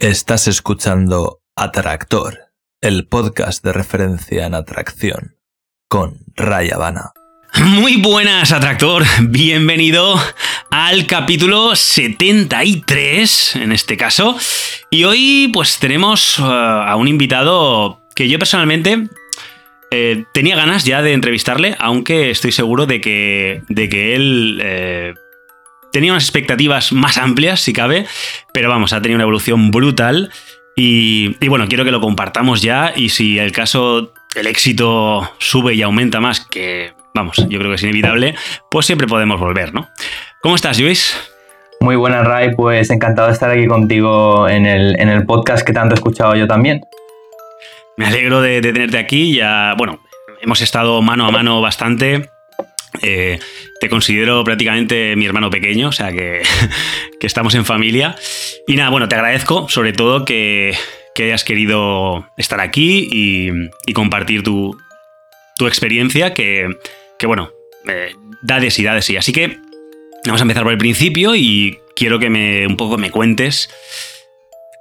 [0.00, 5.34] Estás escuchando Atractor, el podcast de referencia en atracción,
[5.88, 7.10] con Ray Habana.
[7.64, 9.02] Muy buenas, Atractor.
[9.22, 10.14] Bienvenido
[10.70, 14.38] al capítulo 73, en este caso.
[14.88, 19.08] Y hoy, pues, tenemos uh, a un invitado que yo personalmente
[19.90, 25.14] eh, tenía ganas ya de entrevistarle, aunque estoy seguro de que, de que él eh,
[25.98, 28.06] tenía unas expectativas más amplias, si cabe,
[28.52, 30.30] pero vamos, ha tenido una evolución brutal.
[30.76, 35.82] Y, bueno, quiero que lo compartamos ya y si el caso, el éxito sube y
[35.82, 38.36] aumenta más, que vamos, yo creo que es inevitable,
[38.70, 39.88] pues siempre podemos volver, ¿no?
[40.40, 41.18] ¿Cómo estás, Luis?
[41.80, 45.72] Muy buenas, Ray, pues encantado de estar aquí contigo en el, en el podcast que
[45.72, 46.80] tanto he escuchado yo también.
[47.96, 49.98] Me alegro de, de tenerte aquí, ya, bueno,
[50.40, 52.30] hemos estado mano a mano bastante
[53.02, 53.38] eh,
[53.80, 56.42] te considero prácticamente mi hermano pequeño, o sea que,
[57.20, 58.16] estamos en familia.
[58.66, 60.74] Y nada, bueno, te agradezco sobre todo que,
[61.18, 64.76] hayas querido estar aquí y, compartir tu,
[65.66, 66.68] experiencia, que,
[67.24, 67.50] bueno,
[67.88, 69.16] eh, da de sí, da de sí.
[69.16, 69.58] Así que
[70.24, 73.68] vamos a empezar por el principio y quiero que me un poco me cuentes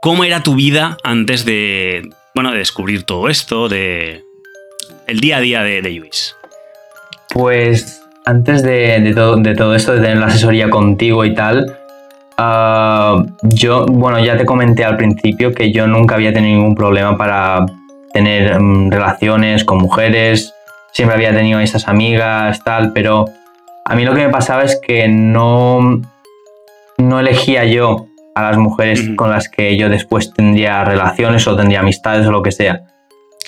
[0.01, 4.23] cómo era tu vida antes de, bueno, de descubrir todo esto, de
[5.07, 6.35] el día a día de, de Luis.
[7.29, 11.77] Pues antes de, todo, esto, de tener la asesoría contigo y tal,
[12.37, 17.17] ah, yo, bueno, ya te comenté al principio que yo nunca había tenido ningún problema
[17.17, 17.65] para
[18.11, 20.53] tener mm, relaciones con mujeres,
[20.91, 23.27] siempre había tenido esas amigas, tal, pero
[23.85, 26.01] a mí lo que me pasaba es que no,
[26.97, 31.79] no elegía yo a las mujeres con las que yo después tendría relaciones o tendría
[31.79, 32.81] amistades o lo que sea.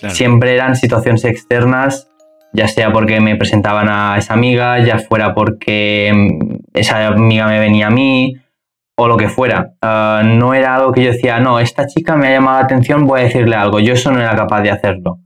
[0.07, 2.07] Siempre eran situaciones externas
[2.53, 7.59] ya sea porque me presentaban a esa amiga, ya fuera porque mm, esa amiga me
[7.59, 8.36] venía a mí
[8.97, 9.73] o lo que fuera.
[9.81, 13.06] Ah, no era algo que yo decía, no, esta chica me ha llamado la atención,
[13.06, 13.80] voy a decirle algo.
[13.80, 15.19] Yo eso no era capaz de hacerlo.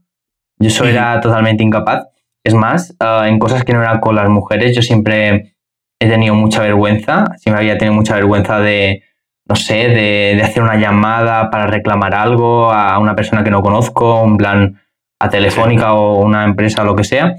[0.58, 2.04] Yo eso era totalmente incapaz.
[2.44, 5.56] Es más, ah, en cosas que no eran con las mujeres, yo siempre
[5.98, 9.02] he tenido mucha vergüenza, siempre había tenido mucha vergüenza de,
[9.48, 13.62] no sé, de, de hacer una llamada para reclamar algo a una persona que no
[13.62, 14.80] conozco, en plan,
[15.24, 17.34] a Telefónica o una empresa o lo que sea.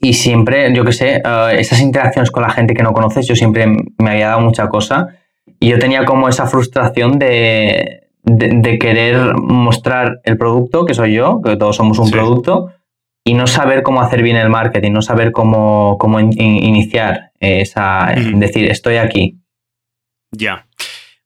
[0.00, 3.34] y siempre, yo qué sé, uh, esas interacciones con la gente que no conoces, yo
[3.34, 3.66] siempre
[3.98, 5.08] me había dado mucha cosa.
[5.60, 11.40] Y yo tenía como esa frustración de, de, querer mostrar el producto, que soy yo,
[11.42, 12.70] que todos somos un producto,
[13.24, 18.70] y no saber cómo hacer bien el marketing, no saber cómo, cómo iniciar esa, decir,
[18.70, 19.38] estoy aquí.
[20.30, 20.66] Ya.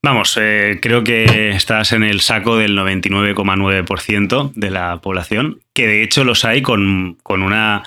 [0.04, 6.02] Vamos, eh, creo que estás en el saco del 99,9% de la población, que de
[6.02, 7.84] hecho los hay con, una,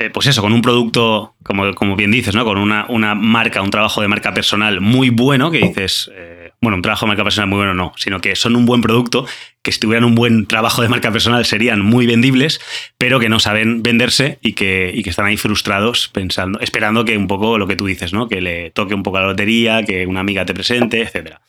[0.00, 2.44] eh, pues eso, con un producto, como, como bien dices, ¿no?
[2.44, 6.76] Con una, una, marca, un trabajo de marca personal muy bueno, que dices, eh, bueno,
[6.76, 9.26] un trabajo de marca personal muy bueno no, sino que son un buen producto,
[9.62, 12.60] que si tuvieran un buen trabajo de marca personal serían muy vendibles,
[12.98, 17.16] pero que no saben venderse y que, y que están ahí frustrados pensando, esperando que
[17.16, 18.28] un poco lo que tú dices, ¿no?
[18.28, 21.40] Que le toque un poco la lotería, que una amiga te presente, etcétera.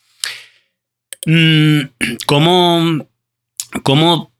[1.25, 1.79] Mm,
[2.25, 3.05] ¿Cómo,
[3.83, 4.31] cómo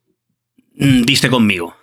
[0.75, 1.75] mm, diste conmigo?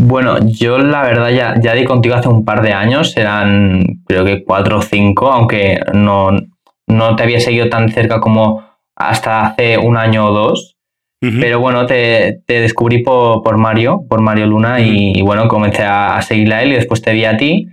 [0.00, 4.24] Bueno, yo la verdad ya, ya di contigo hace un par de años, eran creo
[4.24, 6.30] que cuatro o cinco, aunque no,
[6.88, 8.64] no te había seguido tan cerca como
[8.96, 10.74] hasta hace un año o dos.
[11.20, 16.54] Pero bueno, te, descubrí por, Mario, por Mario Luna, y, bueno, comencé a, a seguirle
[16.54, 17.66] a él y después te vi a ti.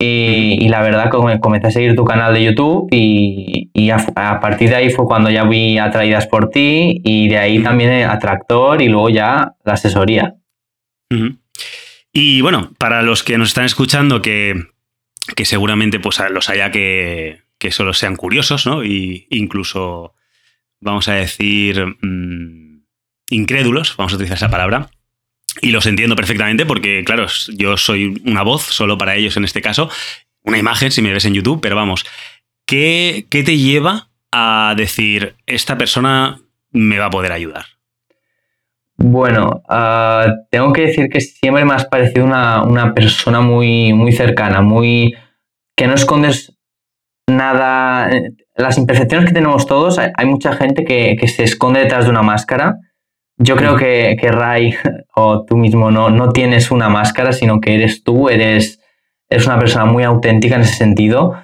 [0.00, 4.90] Y, la verdad, comencé a seguir tu canal de YouTube y, a, partir de ahí
[4.90, 9.54] fue cuando ya vi Atraídas por ti y de ahí también Atractor y luego ya
[9.64, 10.36] la asesoría.
[12.12, 14.54] Y bueno, para los que nos están escuchando, que,
[15.42, 18.84] seguramente pues, los haya que, solo sean curiosos, ¿no?
[18.84, 20.14] Y incluso,
[20.80, 22.82] vamos a decir, mm,
[23.30, 24.90] incrédulos, vamos a utilizar esa palabra.
[25.60, 27.26] Y los entiendo perfectamente porque, claro,
[27.56, 29.90] yo soy una voz solo para ellos en este caso,
[30.42, 32.06] una imagen si me ves en YouTube, pero vamos,
[32.64, 36.40] ¿qué, qué te lleva a decir, esta persona
[36.70, 37.64] me va a poder ayudar?
[39.00, 44.60] Bueno, ah, tengo que decir que siempre me has parecido una, persona muy, muy cercana,
[44.60, 45.14] muy
[45.76, 46.57] que no escondes
[47.28, 48.10] nada.
[48.56, 52.22] Las imperfecciones que tenemos todos, hay, mucha gente que, que, se esconde detrás de una
[52.22, 52.78] máscara
[53.38, 54.74] yo creo que, que Ray
[55.14, 58.80] o tú mismo no, no tienes una máscara, sino que eres tú, eres,
[59.30, 61.34] eres una persona muy auténtica en ese sentido.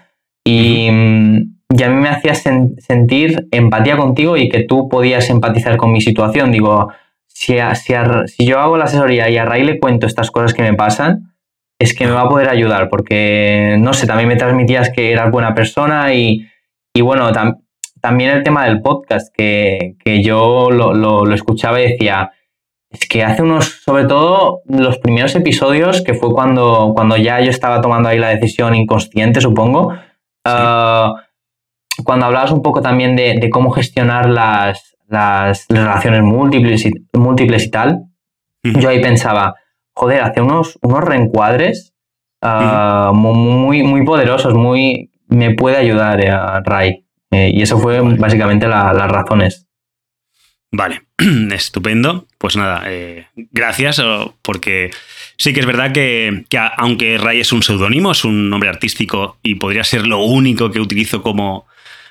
[0.45, 5.93] Y, y a mí me hacía sentir empatía contigo y que tú podías empatizar con
[5.93, 6.51] mi situación.
[6.51, 6.89] Digo,
[7.27, 7.95] si, si,
[8.27, 11.34] si, yo hago la asesoría y a Ray le cuento estas cosas que me pasan,
[11.79, 15.31] es que me va a poder ayudar, porque, no sé, también me transmitías que eras
[15.31, 16.47] buena persona y,
[16.95, 17.31] y bueno,
[18.01, 22.31] también el tema del podcast, que, yo lo, escuchaba y decía,
[22.91, 27.51] es que hace unos, sobre todo los primeros episodios, que fue cuando, cuando ya yo
[27.51, 29.95] estaba tomando ahí la decisión inconsciente, supongo,
[30.45, 31.15] ah,
[32.05, 37.71] cuando hablabas un poco también de, cómo gestionar las, las relaciones múltiples y, múltiples y
[37.71, 38.05] tal,
[38.63, 39.55] yo ahí pensaba,
[39.95, 41.95] joder, hace unos, unos reencuadres
[42.43, 47.05] ah, muy, muy poderosos, muy, me puede ayudar eh, a Ray.
[47.31, 49.67] Eh, y eso fue básicamente las razones.
[50.71, 51.03] Vale,
[51.53, 52.27] estupendo.
[52.39, 54.03] Pues nada, eh, gracias,
[54.43, 54.91] porque
[55.37, 56.45] sí que es verdad que,
[56.77, 60.81] aunque Ray es un seudónimo, es un nombre artístico y podría ser lo único que
[60.81, 61.67] utilizo como,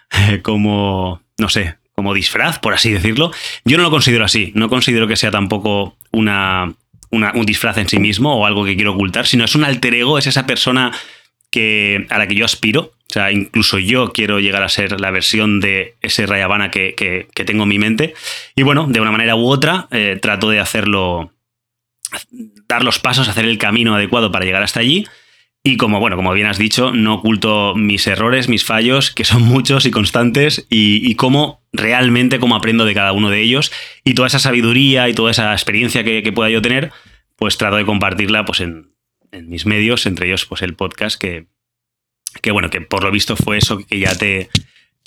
[0.42, 3.32] como, no sé, como disfraz, por así decirlo,
[3.64, 4.52] yo no lo considero así.
[4.56, 6.74] No considero que sea tampoco una,
[7.14, 10.18] un disfraz en sí mismo o algo que quiero ocultar, sino es un alter ego,
[10.18, 10.92] es esa persona
[11.54, 12.94] que, a la que yo aspiro.
[13.10, 17.46] O sea, incluso yo quiero llegar a ser la versión de ese Rayabana que, que,
[17.46, 18.16] tengo en mi mente.
[18.56, 21.32] Y bueno, de una manera u otra, eh, trato de hacerlo,
[22.68, 25.06] dar los pasos, hacer el camino adecuado para llegar hasta allí.
[25.66, 29.44] Y como, bueno, como bien has dicho, no oculto mis errores, mis fallos, que son
[29.44, 33.72] muchos y constantes, y, cómo realmente, cómo aprendo de cada uno de ellos.
[34.04, 36.92] Y toda esa sabiduría y toda esa experiencia que, pueda yo tener,
[37.38, 38.92] pues trato de compartirla pues, en,
[39.32, 41.48] mis medios, entre ellos pues, el podcast, que,
[42.42, 44.50] que, bueno, que por lo visto fue eso que ya te,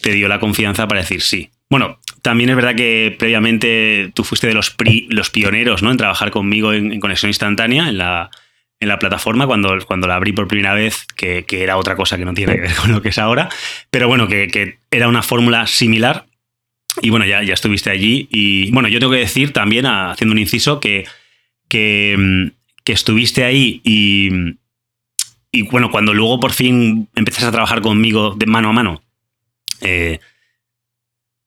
[0.00, 1.50] te dio la confianza para decir sí.
[1.69, 4.75] Bueno, también es verdad que previamente tú fuiste de los,
[5.11, 5.91] los pioneros ¿no?
[5.91, 8.31] en trabajar conmigo en conexión instantánea, en la
[8.81, 12.25] en la plataforma cuando, cuando la abrí por primera vez, que, era otra cosa que
[12.25, 13.49] no tiene que ver con lo que es ahora,
[13.90, 16.26] pero bueno, que, era una fórmula similar.
[17.02, 18.26] Y bueno, ya, ya estuviste allí.
[18.31, 21.06] Y bueno, yo tengo que decir también, haciendo un inciso, que,
[21.69, 22.46] que, mm,
[22.87, 24.31] estuviste ahí y,
[25.50, 29.02] y bueno, cuando luego por fin empezaste a trabajar conmigo de mano a mano,
[29.81, 30.20] eh,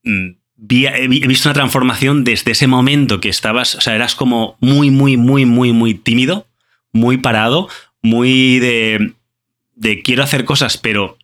[0.04, 0.30] mm,
[0.70, 5.16] he visto una transformación desde ese momento que estabas, o sea, eras como muy, muy,
[5.16, 6.49] muy, muy, muy tímido
[6.92, 7.70] muy parado,
[8.02, 9.14] muy de,
[9.76, 11.18] de quiero hacer cosas, pero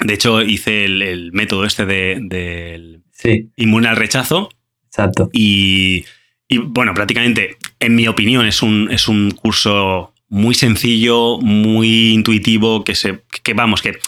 [0.00, 4.50] de hecho hice el, método este del de, inmune al rechazo.
[4.86, 5.30] Exacto.
[5.32, 6.04] Y,
[6.50, 12.94] bueno, prácticamente, en mi opinión, es un, es un curso muy sencillo, muy intuitivo, que,
[12.94, 13.98] se, que vamos, que,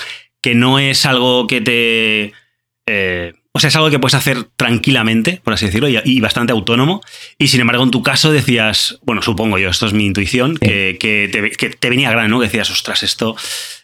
[0.40, 2.32] que no es algo que te...
[2.86, 7.02] Eh, o sea, es algo que puedes hacer tranquilamente, por así decirlo, y, bastante autónomo.
[7.36, 10.96] Y sin embargo, en tu caso decías, bueno, supongo yo, esto es mi intuición, que,
[11.78, 12.40] te, venía grande, ¿no?
[12.40, 13.36] Que decías, ostras, esto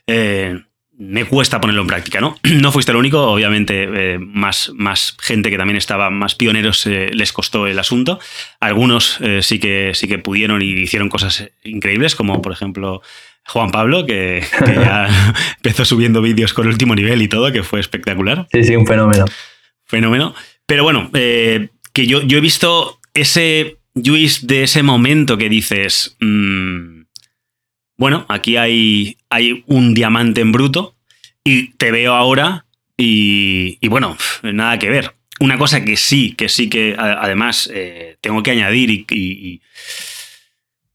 [0.07, 0.59] eh,
[0.97, 2.39] me cuesta ponerlo en práctica, ¿no?
[2.45, 7.11] No fuiste el único, obviamente, eh, más, más gente que también estaba, más pioneros, eh,
[7.13, 8.19] les costó el asunto.
[8.61, 13.03] Algunos sí, que, sí que pudieron y hicieron cosas increíbles, como por ejemplo
[13.45, 17.81] Juan Pablo, que, ya empezó subiendo vídeos con el último nivel y todo, que fue
[17.81, 18.47] espectacular.
[18.51, 19.27] Sí, sí, un fenómeno
[19.89, 20.35] fenómeno.
[20.67, 26.17] Pero bueno, eh, que yo, yo, he visto ese juice de ese momento que dices,
[26.21, 27.03] mm,
[27.97, 30.95] bueno, aquí hay, hay un diamante en bruto
[31.43, 35.15] y te veo ahora y, bueno, nada que ver.
[35.41, 39.61] Una cosa que sí, que sí que además eh, tengo que añadir y,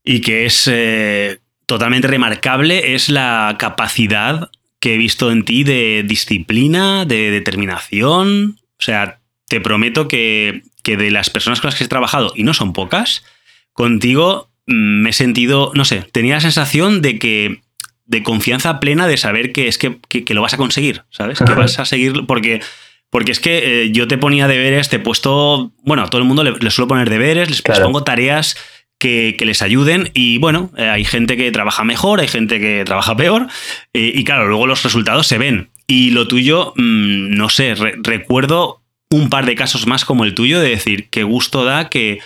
[0.04, 4.50] y, que es eh, totalmente remarcable es la capacidad
[4.80, 11.12] que he visto en ti de disciplina, de determinación, o sea, te prometo que, de
[11.12, 13.24] las personas con las que he trabajado, y no son pocas,
[13.72, 17.62] contigo mm, me he sentido, no sé, tenía la sensación de que
[18.06, 20.00] de confianza plena de saber que es que,
[20.34, 21.40] lo vas a conseguir, ¿sabes?
[21.40, 22.62] Que vas a seguir, porque,
[23.10, 26.28] porque es que eh, yo te ponía deberes, te he puesto, bueno, a todo el
[26.28, 28.58] mundo le, suelo poner deberes, les, pongo tareas
[29.00, 33.16] que, les ayuden y bueno, eh, hay gente que trabaja mejor, hay gente que trabaja
[33.16, 33.48] peor
[33.94, 35.70] eh, y claro, luego los resultados se ven.
[35.88, 38.83] Y lo tuyo, mm, no sé, recuerdo
[39.14, 42.20] un par de casos más como el tuyo de decir qué gusto da que,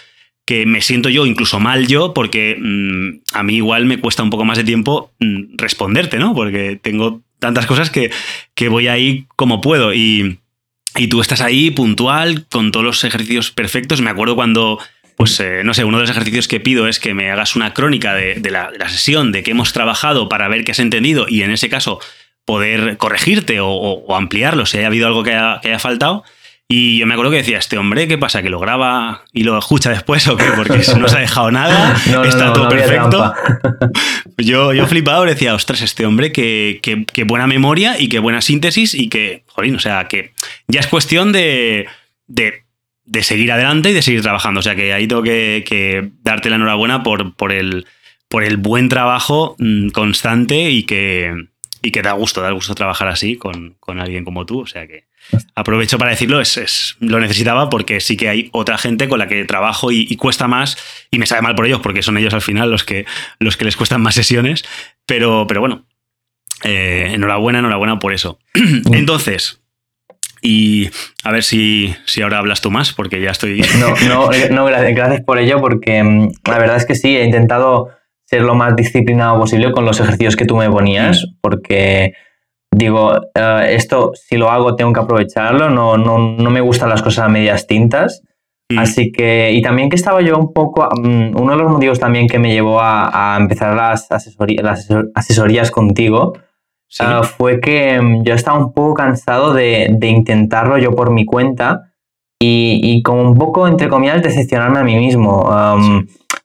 [0.46, 4.30] que me siento yo incluso mal yo porque mm, a mí igual me cuesta un
[4.30, 6.34] poco más de tiempo mm, responderte, ¿no?
[6.34, 8.10] Porque tengo tantas cosas que,
[8.56, 10.40] que voy ahí como puedo y,
[10.96, 14.02] y, tú estás ahí puntual con todos los ejercicios perfectos.
[14.02, 14.80] Me acuerdo cuando,
[15.18, 17.74] pues eh, no sé, uno de los ejercicios que pido es que me hagas una
[17.74, 21.26] crónica de, la, de la sesión, de qué hemos trabajado para ver qué has entendido
[21.28, 22.00] y en ese caso
[22.48, 26.24] poder corregirte o, ampliarlo si haya habido algo que haya, faltado.
[26.70, 28.42] Y yo me acuerdo que decía, este hombre, ¿qué pasa?
[28.42, 30.48] ¿Que lo graba y lo escucha después o qué?
[30.54, 31.96] Porque no se ha dejado nada,
[32.26, 33.34] está todo perfecto.
[34.38, 39.08] yo, yo flipado decía, ostras, este hombre, qué, buena memoria y qué buena síntesis y
[39.08, 40.34] que, jolín, o sea, que
[40.68, 41.88] ya es cuestión de,
[42.28, 44.60] de, seguir adelante y de seguir trabajando.
[44.60, 47.86] O sea, que ahí tengo que, darte la enhorabuena por, por, el,
[48.28, 51.34] por el buen trabajo mm, constante y que,
[51.82, 54.62] y que da gusto, da gusto trabajar así con, con alguien como tú.
[54.62, 55.06] O sea que
[55.56, 59.28] aprovecho para decirlo, es, es, lo necesitaba porque sí que hay otra gente con la
[59.28, 60.78] que trabajo y, cuesta más
[61.12, 63.06] y me sabe mal por ellos porque son ellos al final los que,
[63.40, 64.64] los que les cuestan más sesiones.
[65.06, 65.86] Pero, pero bueno,
[66.64, 68.40] eh, enhorabuena, enhorabuena por eso.
[68.92, 69.62] Entonces,
[70.42, 70.90] y
[71.24, 73.62] a ver si, si, ahora hablas tú más, porque ya estoy.
[73.80, 77.24] No, no, no gracias, gracias, por ello, porque mm, la verdad es que sí, he
[77.24, 77.90] intentado
[78.28, 81.38] ser lo más disciplinado posible con los ejercicios que tú me ponías, mm.
[81.42, 82.14] porque
[82.70, 87.02] digo, eh, esto si lo hago tengo que aprovecharlo, no, no, no me gustan las
[87.02, 88.22] cosas a medias tintas.
[88.70, 88.80] Mm.
[88.80, 92.28] Así que, y también que estaba yo un poco, mm, uno de los motivos también
[92.28, 96.34] que me llevó a, empezar las, asesorías, las asesorías contigo
[97.00, 101.94] eh, fue que yo estaba un poco cansado de, de intentarlo yo por mi cuenta
[102.40, 105.50] y, y, como un poco, entre comillas, decepcionarme a mí mismo.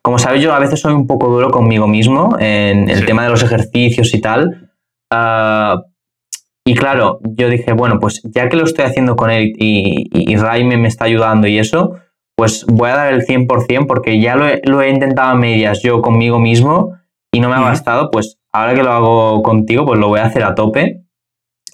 [0.02, 3.30] Como sabes, yo a veces soy un poco duro conmigo mismo en el tema de
[3.30, 4.72] los ejercicios y tal.
[5.12, 5.82] Ah,
[6.64, 10.36] y claro, yo dije, bueno, pues ya que lo estoy haciendo con él y, y,
[10.64, 11.96] me está ayudando y eso,
[12.36, 15.82] pues voy a dar el 100% porque ya lo he, lo he intentado a medias
[15.82, 16.96] yo conmigo mismo
[17.32, 20.26] y no me ha bastado, pues ahora que lo hago contigo, pues lo voy a
[20.26, 21.02] hacer a tope.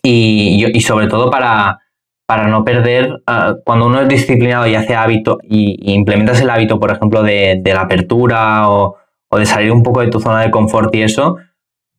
[0.02, 1.80] Y, y sobre todo para,
[2.28, 6.78] para no perder, ah, cuando uno es disciplinado y hace hábito y, implementas el hábito,
[6.78, 8.98] por ejemplo, de, la apertura o,
[9.30, 11.38] de salir un poco de tu zona de confort y eso,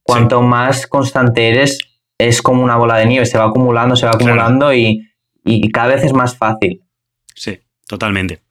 [0.04, 1.80] cuanto más constante eres,
[2.20, 5.10] es como una bola de nieve, se va acumulando, se va acumulando y,
[5.74, 6.84] cada vez es más fácil.
[7.34, 7.58] Sí,
[7.88, 8.42] totalmente.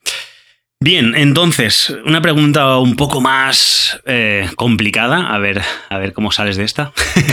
[0.80, 6.56] Bien, entonces, una pregunta un poco más eh, complicada, a ver, a ver cómo sales
[6.56, 6.92] de esta,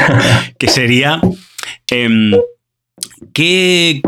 [0.60, 1.20] que sería,
[1.90, 2.32] em,
[3.34, 4.04] ¿qué,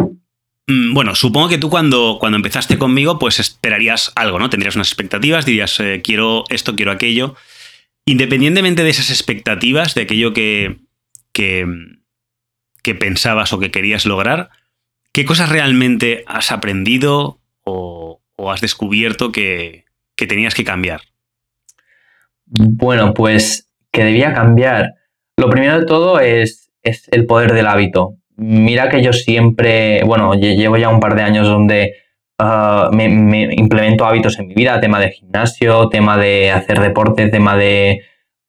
[0.67, 4.49] bueno, supongo que tú cuando, cuando empezaste conmigo, pues esperarías algo, ¿no?
[4.49, 7.35] Tendrías unas expectativas, dirías, eh, quiero esto, quiero aquello.
[8.05, 10.79] Independientemente de esas expectativas, de aquello que,
[11.31, 11.65] que,
[12.99, 14.49] pensabas o que querías lograr,
[15.13, 21.01] ¿qué cosas realmente has aprendido o, has descubierto que, tenías que cambiar?
[22.45, 24.95] Bueno, pues que debía cambiar.
[25.37, 30.33] Lo primero de todo es, es el poder del hábito mira que yo siempre, bueno,
[30.35, 31.95] llevo ya un par de años donde
[32.39, 33.05] ah, me,
[33.55, 38.01] implemento hábitos en mi vida, tema de gimnasio, tema de hacer deporte, tema de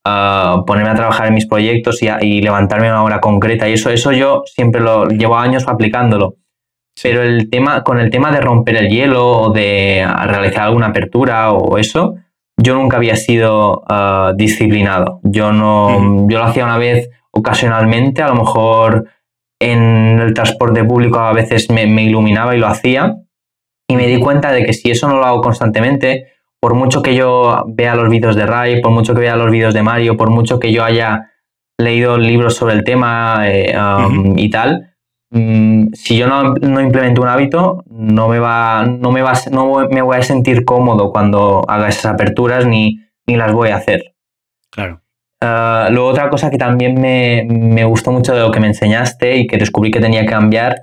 [0.04, 3.68] ah, ponerme a trabajar en mis proyectos y, levantarme a una hora concreta.
[3.68, 6.37] Y eso, eso yo siempre lo llevo años aplicándolo.
[7.02, 11.52] Pero el tema, con el tema de romper el hielo o de realizar alguna apertura
[11.52, 12.16] o eso,
[12.61, 15.21] yo nunca había sido ah, disciplinado.
[15.23, 19.09] Yo no, yo lo hacía una vez ocasionalmente, a lo mejor
[19.60, 23.16] en el transporte público a veces me, iluminaba y lo hacía.
[23.90, 27.14] Y me di cuenta de que si eso no lo hago constantemente, por mucho que
[27.14, 30.30] yo vea los vídeos de Ray, por mucho que vea los vídeos de Mario, por
[30.30, 31.30] mucho que yo haya
[31.78, 34.94] leído libros sobre el tema eh, um, y tal,
[35.30, 40.02] mm, si yo no, implemento un hábito, no me, va, no, me va, no me
[40.02, 44.14] voy a sentir cómodo cuando haga esas aperturas ni, ni las voy a hacer.
[44.70, 45.00] Claro.
[45.40, 49.47] Ah, luego otra cosa que también me, gustó mucho de lo que me enseñaste y
[49.47, 50.80] que descubrí que tenía que cambiar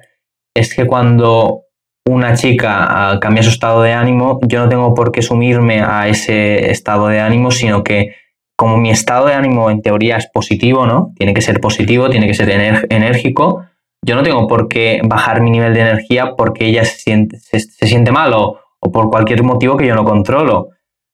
[0.56, 1.64] es que cuando
[2.08, 6.08] una chica ah, cambia su estado de ánimo, yo no tengo por qué sumirme a
[6.08, 8.16] ese estado de ánimo, sino que
[8.58, 11.12] como mi estado de ánimo en teoría es positivo, ¿no?
[11.18, 12.50] Tiene que ser positivo, tiene que ser
[12.90, 13.66] enérgico.
[14.06, 17.60] Yo no tengo por qué bajar mi nivel de energía porque ella se siente, se,
[17.60, 20.70] siente mal o, o, por cualquier motivo que yo no controlo,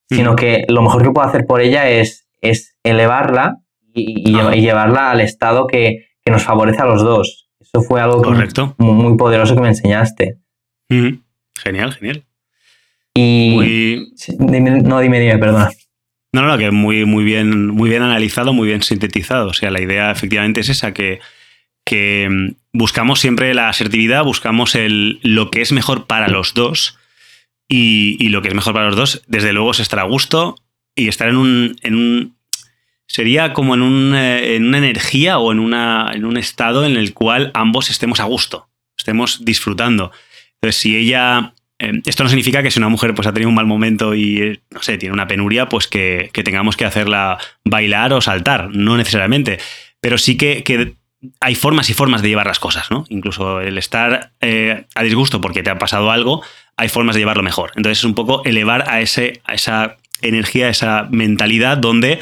[0.09, 3.57] sino que lo mejor que puedo hacer por ella es es elevarla
[3.93, 7.49] y, llevarla al estado que, nos favorece a los dos.
[7.59, 8.23] Eso fue algo
[8.77, 10.37] muy, poderoso que me enseñaste.
[10.89, 12.23] Genial, genial.
[13.13, 15.69] Y no, dime, dime, perdona.
[16.33, 19.49] No, no, que muy, muy, bien, muy bien analizado, muy bien sintetizado.
[19.49, 21.19] O sea, la idea efectivamente es esa, que,
[21.85, 26.97] que mm, buscamos siempre la asertividad, buscamos el, lo que es mejor para los dos.
[27.67, 30.55] Y, y, lo que es mejor para los dos, desde luego, es estar a gusto,
[30.95, 32.35] y estar en un, en un
[33.11, 36.95] sería como en, un, eh, en, una energía o en, una, en un estado en
[36.95, 40.11] el cual ambos estemos a gusto, estemos disfrutando.
[40.55, 41.53] Entonces, si ella...
[41.79, 44.41] Eh, esto no significa que si una mujer pues, ha tenido un mal momento y,
[44.41, 48.69] eh, no sé, tiene una penuria, pues que, que tengamos que hacerla bailar o saltar,
[48.71, 49.59] no necesariamente.
[49.99, 50.93] Pero sí que, que
[51.41, 53.05] hay formas y formas de llevar las cosas, ¿no?
[53.09, 56.43] Incluso el estar a disgusto porque te ha pasado algo,
[56.77, 57.71] hay formas de llevarlo mejor.
[57.75, 62.19] Entonces es un poco elevar a, ese, a esa energía, esa mentalidad donde,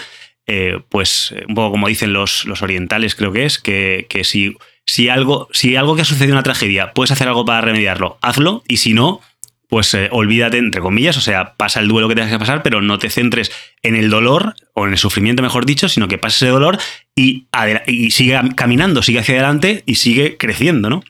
[0.48, 5.10] eh, pues, un poco como dicen los, los orientales, creo que es, que, si, si,
[5.10, 8.78] algo, si algo que ha sucedido una tragedia, puedes hacer algo para remediarlo, hazlo, y
[8.78, 9.22] si no,
[9.68, 12.82] pues eh, olvídate, entre comillas, o sea, pasa el duelo que tengas que pasar, pero
[12.82, 13.52] no te centres
[13.84, 16.80] en el dolor, o en el sufrimiento, mejor dicho, sino que pases ese dolor
[17.16, 17.48] y,
[17.86, 21.04] y sigue caminando, sigue hacia adelante y sigue creciendo, ¿no?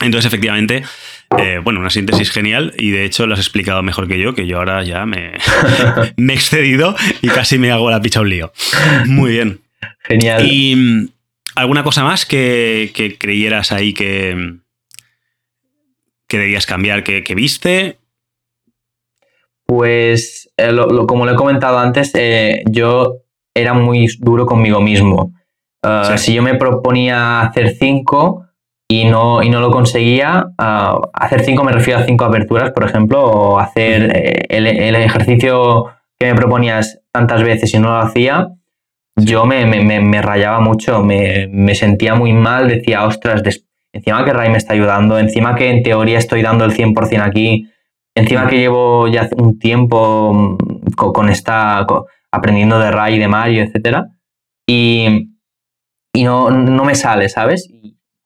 [0.00, 0.84] Entonces, efectivamente,
[1.36, 4.46] eh, bueno, una síntesis genial y de hecho lo has explicado mejor que yo, que
[4.46, 5.32] yo ahora ya me,
[6.16, 8.52] me he excedido y casi me hago la picha un lío.
[9.06, 9.60] Muy bien.
[10.00, 10.46] Genial.
[10.46, 11.08] ¿Y mm,
[11.54, 14.56] alguna cosa más que, creyeras ahí que,
[16.26, 17.98] que debías cambiar, que, viste?
[19.66, 20.74] Pues, eh,
[21.06, 23.18] como lo he comentado antes, eh, yo
[23.54, 25.34] era muy duro conmigo mismo.
[26.16, 28.47] Si yo me proponía hacer cinco,
[28.90, 32.84] y no, y no lo conseguía, ah, hacer cinco me refiero a cinco aperturas, por
[32.84, 35.84] ejemplo, o hacer eh, el, ejercicio
[36.18, 38.48] que me proponías tantas veces y no lo hacía,
[39.14, 43.42] yo me, me, rayaba mucho, me, sentía muy mal, decía, ostras,
[43.92, 47.68] encima que Ray me está ayudando, encima que en teoría estoy dando el 100% aquí,
[48.14, 51.86] encima que llevo ya un tiempo mm, con, esta,
[52.32, 54.04] aprendiendo de Ray, de Mario, etc.
[54.66, 55.30] Y,
[56.14, 57.68] y no, no me sale, ¿sabes?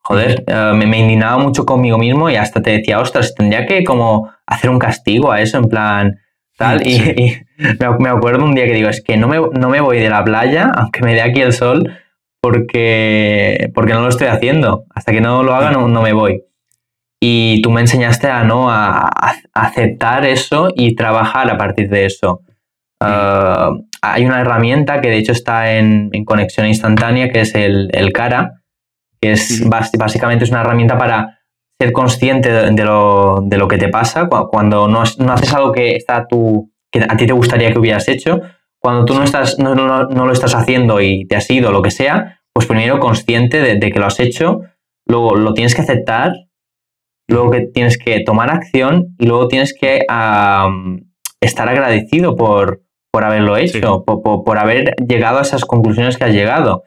[0.02, 4.30] Joder, eh, me, indignaba mucho conmigo mismo y hasta te decía, ostras, tendría que como
[4.47, 6.21] hacer un castigo a eso, en plan,
[6.56, 6.87] tal.
[6.87, 7.37] Y,
[7.99, 10.25] me acuerdo un día que digo, es que no me, no me voy de la
[10.25, 11.97] playa, aunque me dé aquí el sol,
[12.40, 14.85] porque, porque no lo estoy haciendo.
[14.94, 16.42] Hasta que no lo haga, no, no me voy.
[17.21, 19.09] Y tú me enseñaste a no a,
[19.54, 22.40] aceptar eso y trabajar a partir de eso.
[23.00, 23.68] Eh,
[24.02, 28.12] hay una herramienta que de hecho está en, en conexión instantánea, que es el, el
[28.12, 28.62] cara,
[29.23, 31.38] que es básicamente es una herramienta para
[31.81, 37.00] ser consciente de, lo, que te pasa cuando no, haces algo que, está tu, que
[37.09, 38.41] a ti te gustaría que hubieras hecho.
[38.81, 42.41] Cuando tú no, estás, no, lo estás haciendo y te has ido, lo que sea,
[42.52, 44.61] pues primero consciente de, que lo has hecho,
[45.07, 46.33] luego lo tienes que aceptar,
[47.29, 50.00] luego que tienes que tomar acción y luego tienes que
[51.41, 56.83] estar agradecido por, por haberlo hecho, por, haber llegado a esas conclusiones que has llegado.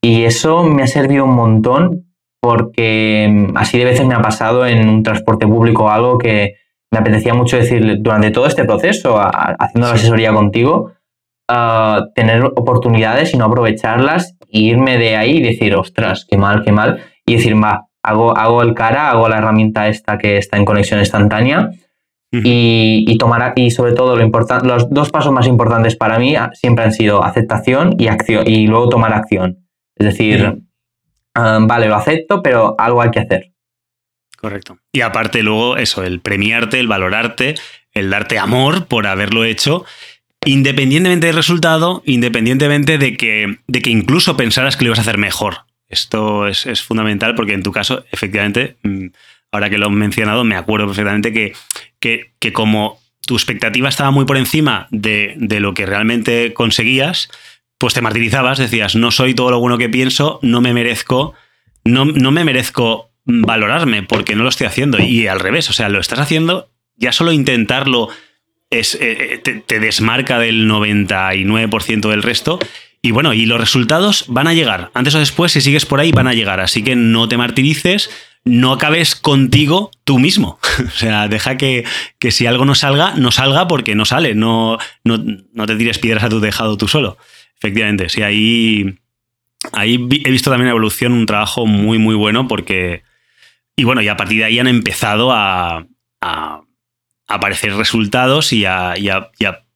[0.00, 4.66] Y eso me ha servido un montón porque mm, así de veces me ha pasado
[4.66, 6.54] en un transporte público o algo que
[6.90, 10.92] me apetecía mucho decir durante todo este proceso, haciendo la asesoría contigo,
[12.14, 16.72] tener oportunidades y no aprovecharlas, e irme de ahí y decir, ostras, qué mal, qué
[16.72, 20.64] mal, y decir, va, hago, hago el cara, hago la herramienta esta que está en
[20.64, 21.70] conexión instantánea
[22.30, 26.84] y, tomar, y sobre todo lo importante, los dos pasos más importantes para mí siempre
[26.84, 29.66] han sido aceptación y acción y luego tomar acción.
[29.96, 30.44] Es decir,
[31.34, 33.52] um, vale, lo acepto, pero algo hay que hacer.
[34.36, 34.78] Correcto.
[34.92, 37.54] Y aparte luego eso, el premiarte, el valorarte,
[37.92, 39.84] el darte amor por haberlo hecho,
[40.44, 45.18] independientemente del resultado, independientemente de que, de que incluso pensaras que lo ibas a hacer
[45.18, 45.64] mejor.
[45.88, 49.06] Esto es, es fundamental porque en tu caso, efectivamente, mm,
[49.52, 51.52] ahora que lo he mencionado, me acuerdo perfectamente que,
[52.00, 57.30] que, como tu expectativa estaba muy por encima de, lo que realmente conseguías,
[57.78, 61.34] pues te martirizabas, decías, no soy todo lo bueno que pienso, no me merezco,
[61.84, 64.98] no, no me merezco valorarme porque no lo estoy haciendo.
[64.98, 68.08] Y al revés, o sea, lo estás haciendo, ya solo intentarlo
[68.70, 72.58] es, eh, eh, te, te, desmarca del 99% del resto.
[73.00, 74.90] Y bueno, y los resultados van a llegar.
[74.92, 76.60] Antes o después, si sigues por ahí, van a llegar.
[76.60, 78.10] Así que no te martirices,
[78.48, 80.58] no acabes contigo tú mismo.
[80.86, 81.84] o sea, deja que,
[82.30, 84.34] si algo no salga, no salga porque no sale.
[84.34, 87.18] No, no, te tires piedras a tu tejado tú solo.
[87.56, 88.98] Efectivamente, sí, ahí,
[89.72, 93.02] ahí he visto también evolución, un trabajo muy, muy bueno porque...
[93.76, 95.86] Y bueno, y a partir de ahí han empezado a,
[97.28, 99.30] aparecer resultados y a, y a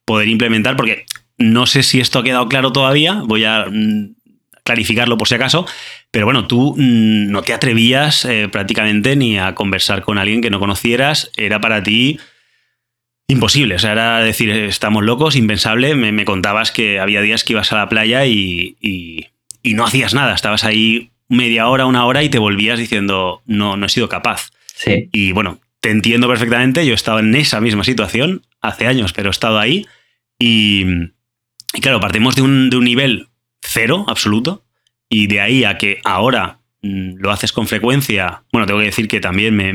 [0.04, 1.06] poder implementar, porque
[1.38, 4.14] no sé si esto ha quedado claro todavía, voy a mm,
[4.64, 5.66] clarificarlo por si acaso,
[6.10, 10.50] pero bueno, tú mm, no te atrevías eh, prácticamente ni a conversar con alguien que
[10.50, 12.18] no conocieras, era para ti
[13.28, 17.72] imposible, o sea, era decir, estamos locos, impensable, me, contabas que había días que ibas
[17.72, 18.76] a la playa y,
[19.64, 23.86] no hacías nada, estabas ahí media hora, una hora y te volvías diciendo, no, no
[23.86, 24.50] he sido capaz.
[24.74, 25.08] Sí.
[25.12, 29.30] Y bueno, te entiendo perfectamente, yo he estado en esa misma situación hace años, pero
[29.30, 29.86] he estado ahí
[30.38, 30.84] y,
[31.80, 33.28] claro, partimos de un, de un nivel
[33.62, 34.64] cero absoluto
[35.08, 39.08] y de ahí a que ahora mm, lo haces con frecuencia, bueno, tengo que decir
[39.08, 39.72] que también me,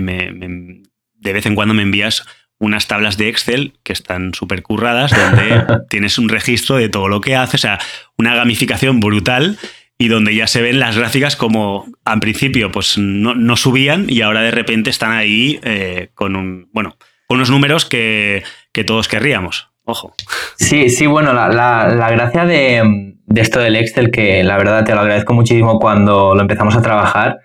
[1.16, 2.26] de vez en cuando me envías
[2.60, 7.22] unas tablas de Excel que están súper curradas, donde tienes un registro de todo lo
[7.22, 7.80] que haces, o sea,
[8.18, 9.58] una gamificación brutal
[10.00, 14.42] y donde ya se ven las gráficas como al principio pues no, subían y ahora
[14.42, 16.98] de repente están ahí eh, con un, bueno,
[17.30, 19.70] unos números que, que todos querríamos.
[19.88, 20.14] Ojo.
[20.58, 25.34] Sí, sí, bueno, la, gracia de, esto del Excel, que la verdad te lo agradezco
[25.34, 27.40] muchísimo cuando lo empezamos a trabajar,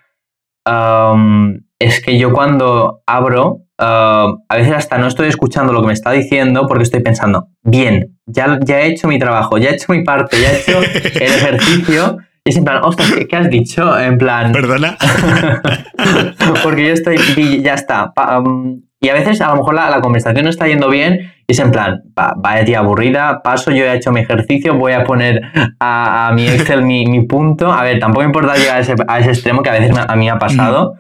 [1.79, 5.93] es que yo cuando abro uh, a veces hasta no estoy escuchando lo que me
[5.93, 9.93] está diciendo porque estoy pensando, bien, ya, ya he hecho mi trabajo, ya he hecho
[9.93, 12.19] mi parte, ya he hecho el ejercicio.
[12.45, 13.97] Y es en plan, ostras, ¿qué, has dicho?
[14.01, 14.51] En plan.
[14.51, 14.99] Perdona.
[16.65, 17.63] porque yo estoy.
[17.63, 18.13] Ya está.
[18.17, 21.59] Um, y a veces a lo mejor la, conversación no está yendo bien y es
[21.59, 25.43] en plan, va, vaya tía aburrida, paso, yo he hecho mi ejercicio, voy a poner
[25.81, 27.73] a, mi Excel mi, punto.
[27.73, 30.27] A ver, tampoco importa llegar a ese, a ese extremo que a veces a mí
[30.27, 30.95] me ha pasado.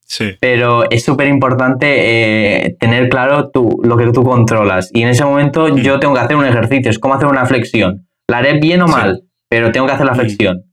[0.00, 0.30] Sí.
[0.40, 4.90] Pero es súper importante eh, tener claro tú, lo que tú controlas.
[4.94, 8.08] Y en ese momento yo tengo que hacer un ejercicio, es como hacer una flexión.
[8.28, 10.71] La haré bien o mal, pero tengo que hacer la flexión.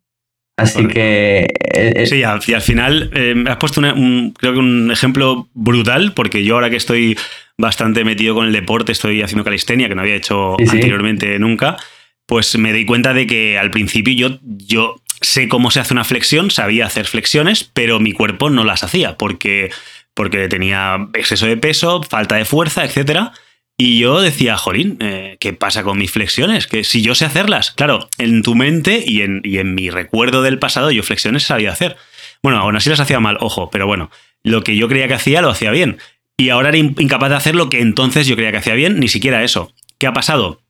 [0.59, 1.47] Así que...
[1.73, 6.13] Eh, eh, sí, y al, final eh, has puesto un, creo que un ejemplo brutal,
[6.13, 7.17] porque yo ahora que estoy
[7.57, 11.77] bastante metido con el deporte, estoy haciendo calistenia, que no había hecho anteriormente nunca,
[12.25, 16.03] pues me di cuenta de que al principio yo, yo sé cómo se hace una
[16.03, 19.71] flexión, sabía hacer flexiones, pero mi cuerpo no las hacía, porque,
[20.13, 23.33] porque tenía exceso de peso, falta de fuerza, etcétera.
[23.81, 26.67] Y yo decía, Jolín, eh, ¿qué pasa con mis flexiones?
[26.67, 30.41] Que si yo sé hacerlas, claro, en tu mente y en, y en mi recuerdo
[30.41, 31.95] del pasado, yo flexiones sabía hacer.
[32.43, 34.11] Bueno, aún así las hacía mal, ojo, pero bueno,
[34.43, 35.97] lo que yo creía que hacía lo hacía bien.
[36.35, 39.07] Y ahora era incapaz de hacer lo que entonces yo creía que hacía bien, ni
[39.07, 39.71] siquiera eso.
[39.97, 40.61] ¿Qué ha pasado?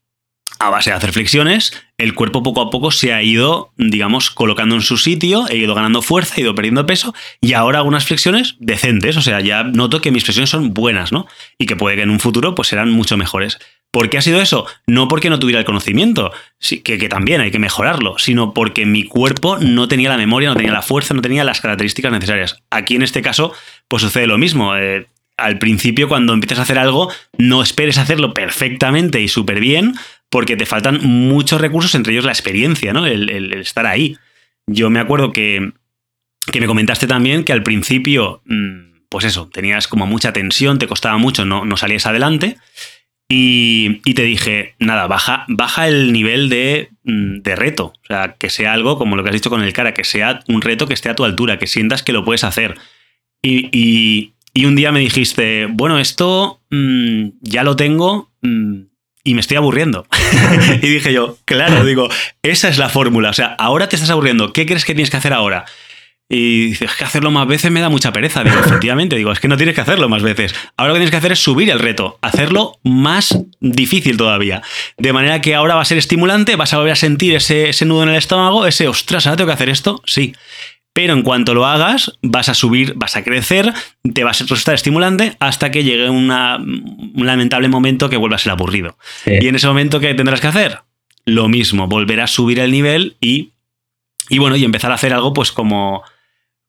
[0.58, 4.76] A base de hacer flexiones, el cuerpo poco a poco se ha ido, digamos, colocando
[4.76, 8.56] en su sitio, he ido ganando fuerza, he ido perdiendo peso y ahora algunas flexiones
[8.60, 11.28] decentes, o sea, ya noto que mis flexiones son buenas, ¿no?
[11.58, 13.60] Y que puede que en un futuro pues serán mucho mejores.
[13.92, 14.68] ¿Por qué ha sido eso?
[14.86, 19.04] No porque no tuviera el conocimiento, que, que, también hay que mejorarlo, sino porque mi
[19.04, 22.62] cuerpo no tenía la memoria, no tenía la fuerza, no tenía las características necesarias.
[22.70, 23.52] Aquí en este caso,
[23.88, 24.76] pues sucede lo mismo.
[24.76, 25.08] Eh,
[25.38, 29.96] al principio, cuando empiezas a hacer algo, no esperes hacerlo perfectamente y súper bien,
[30.30, 33.06] porque te faltan muchos recursos, entre ellos la experiencia, ¿no?
[33.06, 34.18] El, estar ahí.
[34.68, 35.72] Yo me acuerdo que,
[36.52, 40.88] que, me comentaste también que al principio, mm, pues eso, tenías como mucha tensión, te
[40.88, 42.58] costaba mucho, no, no salías adelante.
[43.32, 47.94] Y, te dije, nada, baja, baja el nivel de, mm, de, reto.
[48.02, 50.40] O sea, que sea algo como lo que has dicho con el cara, que sea
[50.48, 52.76] un reto que esté a tu altura, que sientas que lo puedes hacer.
[53.44, 58.32] Y, y, un día me dijiste, bueno, esto mm, ya lo tengo,
[59.24, 60.08] y me estoy aburriendo.
[60.82, 62.10] y dije yo, claro, digo,
[62.44, 63.30] esa es la fórmula.
[63.30, 64.54] O sea, ahora te estás aburriendo.
[64.54, 65.66] ¿Qué crees que tienes que hacer ahora?
[66.32, 68.44] Y dices, que hacerlo más veces me da mucha pereza.
[68.44, 70.54] Digo, efectivamente, digo, es que no tienes que hacerlo más veces.
[70.78, 74.62] Ahora lo que tienes que hacer es subir el reto, hacerlo más difícil todavía.
[74.98, 77.86] De manera que ahora va a ser estimulante, vas a volver a sentir ese, ese
[77.86, 80.04] nudo en el estómago, ese, ostras, ¿ahora tengo que hacer esto?
[80.06, 80.36] Sí
[80.94, 83.74] pero en cuanto lo hagas vas a subir, vas a crecer,
[84.14, 86.28] te va a resultar estimulante hasta que llegue un
[87.16, 88.98] lamentable momento que vuelva a ser aburrido.
[89.26, 90.80] Y en ese momento, ¿qué tendrás que hacer?
[91.26, 93.54] Lo mismo, volver a subir el nivel y,
[94.30, 96.04] y bueno, y empezar a hacer algo pues como,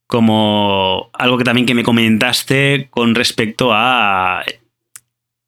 [0.06, 4.44] como algo que también que me comentaste con respecto a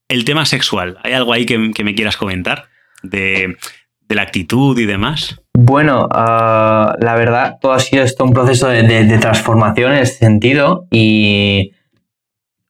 [0.08, 0.98] el tema sexual.
[1.02, 2.68] ¿Hay algo ahí que, que me quieras comentar?
[3.02, 3.56] De,
[4.00, 5.41] de la actitud y demás?
[5.54, 10.86] Bueno, ah, la verdad, todo ha sido esto un proceso de, transformación en ese sentido
[10.90, 11.72] y...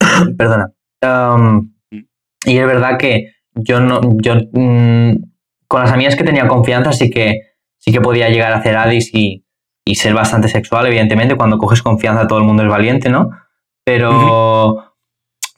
[0.37, 0.73] Perdona.
[2.45, 4.01] y es verdad que yo no...
[4.21, 5.13] Yo, mm,
[5.69, 9.11] con las amigas que tenía confianza sí que, sí que podía llegar a hacer Addis
[9.15, 9.45] y,
[9.95, 11.37] ser bastante sexual, evidentemente.
[11.37, 13.31] Cuando coges confianza todo el mundo es valiente, ¿no?
[13.85, 14.93] Pero...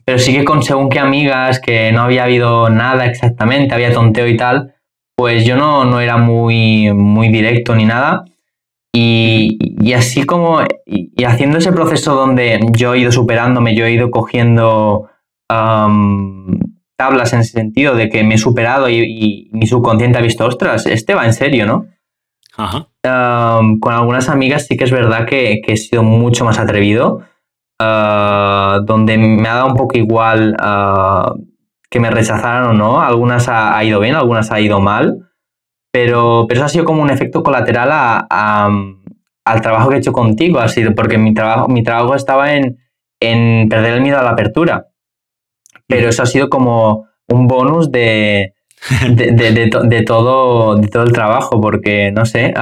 [0.04, 4.26] Pero sí que con según qué amigas, que no había habido nada exactamente, había tonteo
[4.26, 4.73] y tal,
[5.16, 8.24] pues yo no, no era muy, muy directo ni nada.
[8.96, 14.10] Y, así como, y, haciendo ese proceso donde yo he ido superándome, yo he ido
[14.10, 15.10] cogiendo
[15.48, 20.86] tablas en ese sentido de que me he superado y, mi subconsciente ha visto, ostras,
[20.86, 21.86] este va en serio, ¿no?
[23.80, 27.22] con algunas amigas sí que es verdad que, he sido mucho más atrevido,
[27.80, 31.34] ah, donde me ha dado un poco igual ah,
[31.90, 33.00] que me rechazaran o no.
[33.00, 35.30] Algunas ha, ido bien, algunas ha ido mal.
[35.92, 40.58] Pero, pero eso ha sido como un efecto colateral al trabajo que he hecho contigo.
[40.58, 42.78] Ha sido porque mi trabajo, mi trabajo estaba en,
[43.20, 44.88] perder el miedo a la apertura.
[45.86, 48.54] Pero eso ha sido como un bonus de,
[49.10, 52.52] de, todo, de todo el trabajo, porque no sé,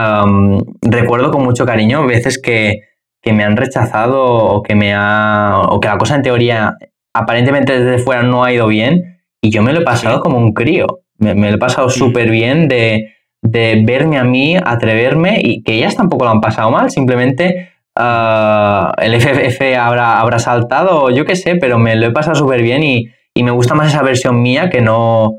[0.83, 2.81] recuerdo con mucho cariño veces que,
[3.23, 6.77] que, me han rechazado o que, me ha, o que la cosa en teoría
[7.15, 9.12] aparentemente desde fuera no ha ido bien
[9.43, 11.01] y yo me lo he pasado como un crío.
[11.19, 16.25] Me, lo he pasado súper bien de, verme a mí, atreverme y que ellas tampoco
[16.25, 16.91] lo han pasado mal.
[16.91, 22.37] Simplemente ah, el FFF habrá, habrá saltado, yo qué sé, pero me lo he pasado
[22.37, 25.39] súper bien y, me gusta más esa versión mía que no,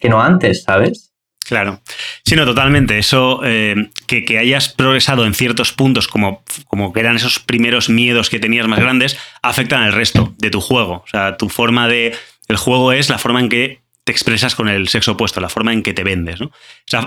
[0.00, 1.12] que no antes, ¿sabes?
[1.46, 1.80] Claro.
[2.24, 2.98] Sí, no, totalmente.
[2.98, 8.30] Eso, eh, que, hayas progresado en ciertos puntos, como, como que eran esos primeros miedos
[8.30, 11.04] que tenías más grandes, afectan al resto de tu juego.
[11.04, 12.14] O sea, tu forma de.
[12.48, 15.72] El juego es la forma en que te expresas con el sexo opuesto, la forma
[15.72, 16.40] en que te vendes.
[16.40, 16.52] ¿no?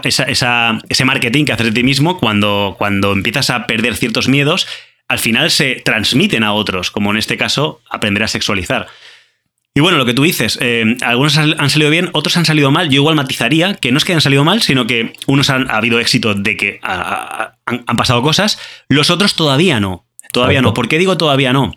[0.04, 4.68] ese marketing que haces de ti mismo, cuando, cuando empiezas a perder ciertos miedos,
[5.08, 8.88] al final se transmiten a otros, como en este caso, aprender a sexualizar.
[9.74, 12.90] Y bueno, lo que tú dices, eh, algunos han salido bien, otros han salido mal.
[12.90, 15.78] Yo igual matizaría que no es que hayan salido mal, sino que unos han ha
[15.78, 20.06] habido éxito de que han, pasado cosas, los otros todavía no.
[20.34, 20.74] Todavía no.
[20.74, 21.72] ¿Por qué digo todavía no?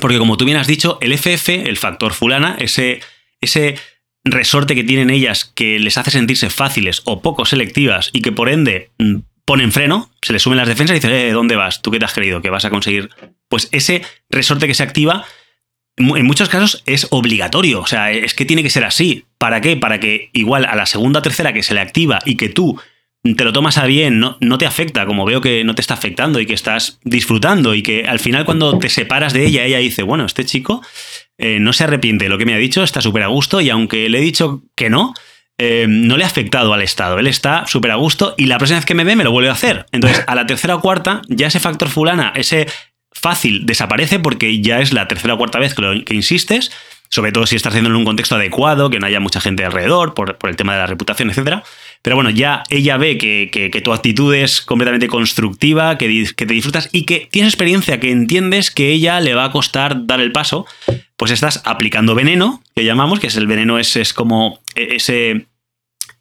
[0.00, 3.00] Porque como tú bien has dicho, el FF, el factor fulana, ese,
[3.40, 3.76] ese
[4.24, 8.48] resorte que tienen ellas que les hace sentirse fáciles o poco selectivas y que por
[8.48, 11.82] ende mm, ponen freno, se les suben las defensas y dicen, eh, ¿dónde vas?
[11.82, 12.40] ¿Tú qué te has creído?
[12.40, 13.10] ¿Que vas a conseguir?
[13.48, 15.24] Pues ese resorte que se activa,
[15.96, 17.80] en muchos casos es obligatorio.
[17.80, 19.24] O sea, es que tiene que ser así.
[19.38, 19.76] ¿Para qué?
[19.76, 22.80] Para que igual a la segunda o tercera que se le activa y que tú
[23.22, 25.94] te lo tomas a bien, no, no, te afecta, como veo que no te está
[25.94, 29.78] afectando y que estás disfrutando y que al final cuando te separas de ella, ella
[29.78, 30.82] dice, bueno, este chico
[31.36, 33.68] eh, no se arrepiente de lo que me ha dicho, está súper a gusto y
[33.68, 35.12] aunque le he dicho que no,
[35.58, 37.18] eh, no le ha afectado al estado.
[37.18, 39.50] Él está súper a gusto y la próxima vez que me ve me lo vuelve
[39.50, 39.84] a hacer.
[39.92, 42.66] Entonces, a la tercera o cuarta, ya ese factor fulana, ese
[43.12, 46.70] fácil, desaparece porque ya es la tercera o cuarta vez que, que insistes
[47.10, 50.14] sobre todo si estás haciendo en un contexto adecuado, que no haya mucha gente alrededor,
[50.14, 51.62] por, el tema de la reputación, etc.
[52.02, 57.04] Pero bueno, ya ella ve que, tu actitud es completamente constructiva, que, te disfrutas y
[57.04, 60.66] que tienes experiencia, que entiendes que ella le va a costar dar el paso,
[61.16, 65.46] pues estás aplicando veneno, que llamamos, que es el veneno, es, es como ese,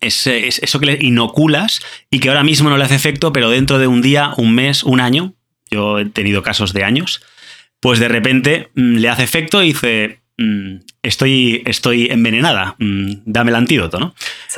[0.02, 3.80] ese, eso que le inoculas y que ahora mismo no le hace efecto, pero dentro
[3.80, 5.34] de un día, un mes, un año,
[5.72, 7.22] yo he tenido casos de años,
[7.80, 10.20] pues de repente mm, le hace efecto y dice,
[11.04, 14.16] estoy, estoy envenenada, mm, dame el antídoto, ¿no?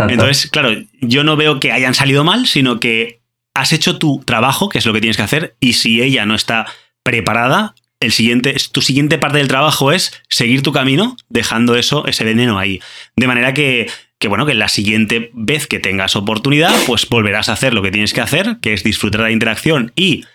[0.08, 0.70] Entonces, claro,
[1.02, 3.22] yo no veo que hayan salido mal, sino que
[3.54, 6.36] has hecho tu trabajo, que es lo que tienes que hacer, y si ella no
[6.36, 6.68] está
[7.04, 12.24] preparada, el siguiente, tu siguiente parte del trabajo es seguir tu camino, dejando eso, ese
[12.24, 12.82] veneno ahí.
[13.16, 17.54] De manera que, que, bueno, que la siguiente vez que tengas oportunidad, pues volverás a
[17.54, 20.26] hacer lo que tienes que hacer, que es disfrutar de la interacción y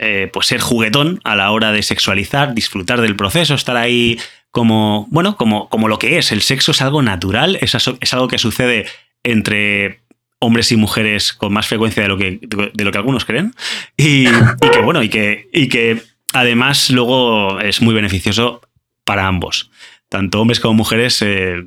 [0.00, 4.18] eh, pues ser juguetón a la hora de sexualizar, disfrutar del proceso, estar ahí
[4.54, 6.30] como, bueno, como, como lo que es.
[6.30, 8.86] El sexo es algo natural, es, es algo que sucede
[9.24, 10.02] entre
[10.38, 13.52] hombres y mujeres con más frecuencia de lo que, de lo que algunos creen.
[13.96, 16.00] Y, que, bueno, y que, y que
[16.32, 18.60] además luego es muy beneficioso
[19.02, 19.72] para ambos.
[20.08, 21.64] Tanto hombres como mujeres eh,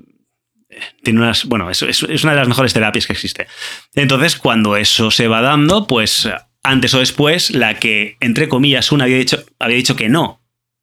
[1.07, 1.43] unas.
[1.43, 3.47] Bueno, es, es, una de las mejores terapias que existe.
[3.95, 6.29] Entonces, cuando eso se va dando, pues
[6.63, 10.39] antes o después, la que, entre comillas, una había dicho, había dicho que no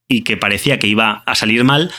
[0.09, 1.91] y que parecía que iba a salir mal,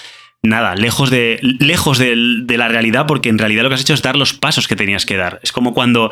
[0.44, 4.02] nada, lejos de, lejos de, la realidad, porque en realidad lo que has hecho es
[4.02, 5.40] dar los pasos que tenías que dar.
[5.44, 6.12] Es como cuando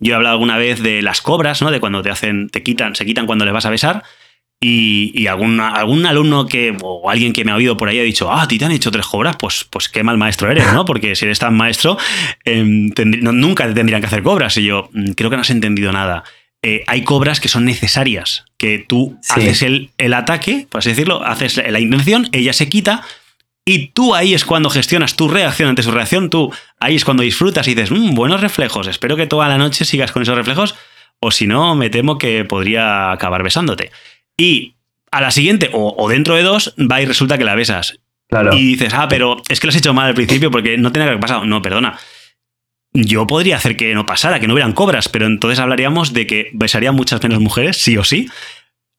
[0.00, 1.70] yo he hablado alguna vez de las cobras, ¿no?
[1.70, 4.02] De cuando te hacen, te quitan, se quitan cuando le vas a besar.
[4.64, 8.30] Y, algún, algún alumno que, o alguien que me ha oído por ahí ha dicho,
[8.30, 10.84] ah, a ti te han hecho tres cobras, pues, pues qué mal maestro eres, ¿no?
[10.84, 11.98] Porque si eres tan maestro,
[12.44, 14.56] em, nunca te tendrían que hacer cobras.
[14.58, 16.22] Y yo, mm, creo que no has entendido nada.
[16.64, 21.24] Eh, hay cobras que son necesarias, que tú haces el, el, ataque, por así decirlo,
[21.24, 23.02] haces la intención, ella se quita,
[23.64, 27.24] y tú ahí es cuando gestionas tu reacción ante su reacción, tú ahí es cuando
[27.24, 30.76] disfrutas y dices, mmm, buenos reflejos, espero que toda la noche sigas con esos reflejos,
[31.18, 33.90] o si no, me temo que podría acabar besándote.
[34.36, 34.74] Y
[35.10, 37.98] a la siguiente, o, dentro de dos, va y resulta que la besas.
[38.52, 41.06] Y dices, ah, pero es que lo has hecho mal al principio porque no tenía
[41.06, 41.44] que haber pasado.
[41.44, 41.98] No, perdona
[42.94, 46.50] yo podría hacer que no pasara, que no hubieran cobras, pero entonces hablaríamos de que
[46.52, 48.28] besarían muchas menos mujeres, sí o sí.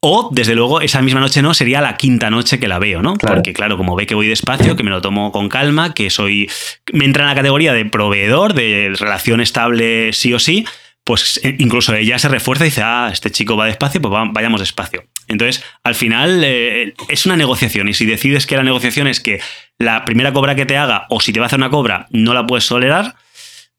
[0.06, 3.14] O, desde luego, esa misma noche no, sería la quinta noche que la veo, ¿no?
[3.14, 6.50] Porque, claro, como ve que voy despacio, que me lo tomo con calma, que soy.
[6.92, 10.66] Me entra en la categoría de proveedor, de relación estable sí o sí,
[11.06, 14.60] pues eh, incluso ella se refuerza y dice, ah, este chico va despacio, pues vayamos
[14.60, 15.06] despacio.
[15.30, 17.88] Entonces, al final, eh, es una negociación.
[17.88, 19.40] Y si decides que la negociación es que
[19.80, 22.34] la primera cobra que te haga, o si te va a hacer una cobra, no
[22.34, 23.16] la puedes tolerar,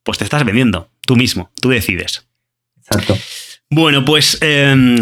[0.04, 2.26] pues te estás vendiendo tú mismo, tú decides.
[2.78, 3.18] Exacto.
[3.70, 5.00] Bueno, pues, em,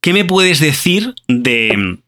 [0.00, 1.98] ¿qué me puedes decir de,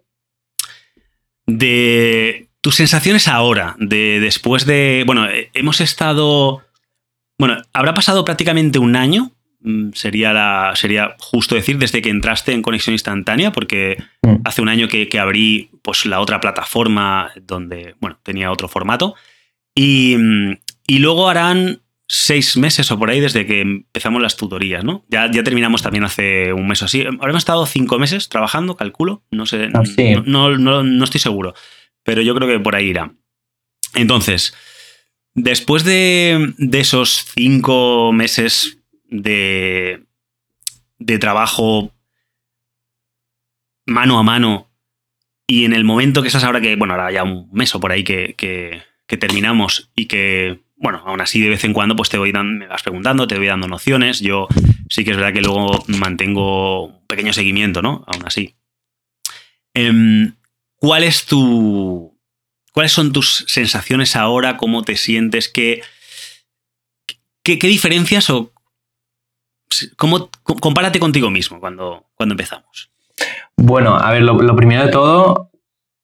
[1.46, 6.62] de tus sensaciones ahora, de después de, bueno, eh, hemos estado,
[7.38, 12.52] bueno, habrá pasado prácticamente un año, mm, sería, la, sería justo decir, desde que entraste
[12.52, 14.42] en conexión instantánea, porque mm.
[14.44, 19.16] hace un año que, que, abrí pues, la otra plataforma donde, bueno, tenía otro formato.
[19.74, 24.84] Y, mm, y luego harán seis meses o por ahí desde que empezamos las tutorías,
[24.84, 25.04] ¿no?
[25.08, 27.02] Ya, ya terminamos también hace un mes o así.
[27.02, 29.22] Habremos estado cinco meses trabajando, calculo.
[29.30, 29.82] No sé, ah,
[30.26, 31.54] no, no, no, estoy seguro.
[32.02, 33.12] Pero yo creo que por ahí irá.
[33.94, 34.54] Entonces,
[35.34, 40.04] Después de, esos cinco meses de,
[40.98, 41.94] de trabajo
[43.86, 44.70] mano a mano
[45.46, 47.92] y en el momento que estás ahora que, bueno, ahora ya un mes o por
[47.92, 48.82] ahí que, que,
[49.18, 52.66] terminamos y que, bueno, aún así de vez en cuando pues te voy dando, me
[52.66, 54.20] vas preguntando, te voy dando nociones.
[54.20, 54.48] Yo
[54.88, 58.04] sí que es verdad que luego mantengo un pequeño seguimiento, ¿no?
[58.08, 58.56] Aún así.
[59.74, 60.34] Em,
[60.76, 62.18] ¿Cuál es tu.
[62.72, 64.56] ¿Cuáles son tus sensaciones ahora?
[64.56, 65.48] ¿Cómo te sientes?
[65.48, 65.82] ¿Qué,
[67.44, 68.52] qué, diferencias o.
[69.96, 72.90] ¿Cómo, compárate contigo mismo cuando, cuando empezamos.
[73.56, 75.51] Bueno, a ver, lo, primero de todo,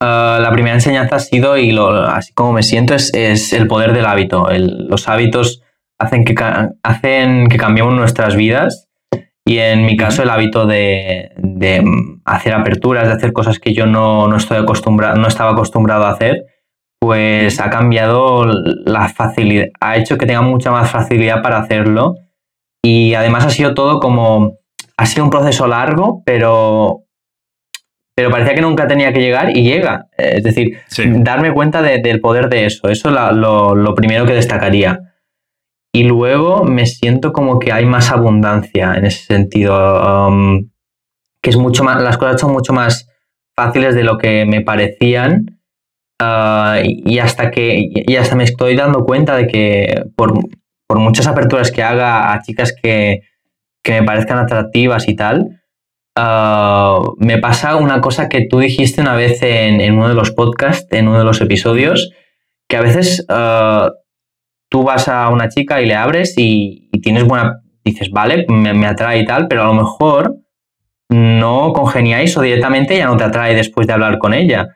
[0.01, 3.93] eh, la primera enseñanza ha sido, y lo, así como me siento, es, el poder
[3.93, 4.49] del hábito.
[4.51, 5.63] los hábitos
[5.99, 6.35] hacen que,
[6.83, 8.89] hacen que cambiemos nuestras vidas
[9.49, 11.33] y en mi caso el hábito de,
[12.27, 16.45] hacer aperturas, de hacer cosas que yo no, estoy acostumbrado, no estaba acostumbrado a hacer,
[17.01, 22.17] pues ha cambiado la facilidad, ha hecho que tenga mucha más facilidad para hacerlo
[22.85, 24.59] y además ha sido todo como,
[24.99, 27.05] ha sido un proceso largo, pero
[28.19, 30.09] pero parecía que nunca tenía que llegar y llega.
[30.17, 30.81] Es decir,
[31.19, 32.89] darme cuenta del poder de eso.
[32.89, 35.15] Eso es lo, primero que destacaría.
[35.93, 40.27] Y luego me siento como que hay más abundancia en ese sentido.
[40.27, 40.69] Um,
[41.41, 43.09] que es mucho más, las cosas son mucho más
[43.55, 45.61] fáciles de lo que me parecían.
[46.21, 50.35] Uh, y hasta que y hasta me estoy dando cuenta de que por,
[50.99, 53.21] muchas aperturas que haga a chicas que,
[53.85, 55.58] que me parezcan atractivas y tal,
[56.21, 60.89] Ah, me pasa una cosa que tú dijiste una vez en, uno de los podcasts,
[60.91, 62.11] en uno de los episodios,
[62.69, 63.93] que a veces ah,
[64.69, 69.21] tú vas a una chica y le abres y, tienes buena, dices, vale, me, atrae
[69.21, 70.35] y tal, pero a lo mejor
[71.09, 74.67] no congeniáis o directamente ya no te atrae después de hablar con ella.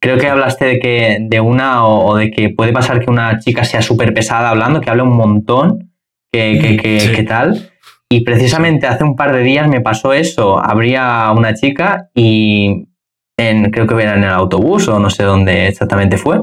[0.00, 3.64] Creo que hablaste de que de una o, de que puede pasar que una chica
[3.64, 5.92] sea súper pesada hablando, que hable un montón,
[6.32, 6.78] que,
[7.14, 7.72] que tal.
[8.10, 10.58] Y precisamente hace un par de días me pasó eso.
[10.58, 12.88] Habría una chica y
[13.36, 16.40] en, creo que era en el autobús o no sé dónde exactamente fue.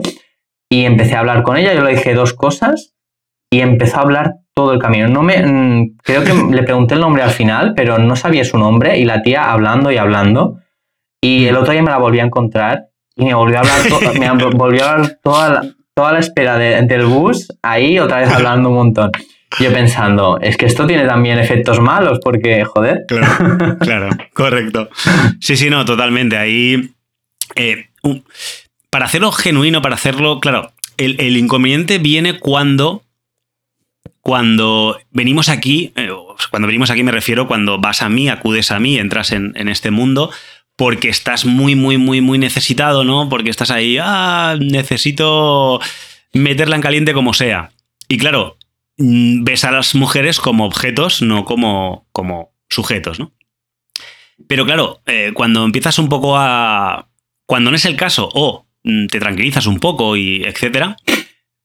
[0.70, 1.74] Y empecé a hablar con ella.
[1.74, 2.94] Yo le dije dos cosas
[3.52, 5.08] y empezó a hablar todo el camino.
[5.08, 8.58] No me, mm, creo que le pregunté el nombre al final, pero no sabía su
[8.58, 10.60] nombre y la tía hablando y hablando.
[11.22, 14.48] Y el otro día me la volví a encontrar y me volvió a hablar, me
[14.50, 15.62] volvió a hablar toda la,
[15.96, 19.12] toda la espera del bus ahí otra vez hablando un montón.
[19.60, 23.06] Yo pensando, es que esto tiene también efectos malos, porque, joder.
[23.08, 24.90] Claro, claro, correcto.
[25.40, 26.38] Sí, sí, no, totalmente.
[26.38, 26.92] Ahí.
[27.56, 27.88] Eh,
[28.90, 30.40] para hacerlo genuino, para hacerlo.
[30.40, 33.04] Claro, el, inconveniente viene cuando.
[34.22, 36.10] Cuando venimos aquí, eh,
[36.50, 39.70] cuando venimos aquí me refiero cuando vas a mí, acudes a mí, entras en, en
[39.70, 40.32] este mundo,
[40.76, 43.30] porque estás muy, muy, muy, muy necesitado, ¿no?
[43.30, 45.80] Porque estás ahí, ah, necesito
[46.34, 47.70] meterla en caliente como sea.
[48.08, 48.58] Y claro,
[48.98, 53.34] ves a las mujeres como objetos, no como, como sujetos, ¿no?
[54.48, 57.10] Pero claro, eh, cuando empiezas un poco a.
[57.46, 60.98] Cuando no es el caso, o mm, te tranquilizas un poco y etcétera,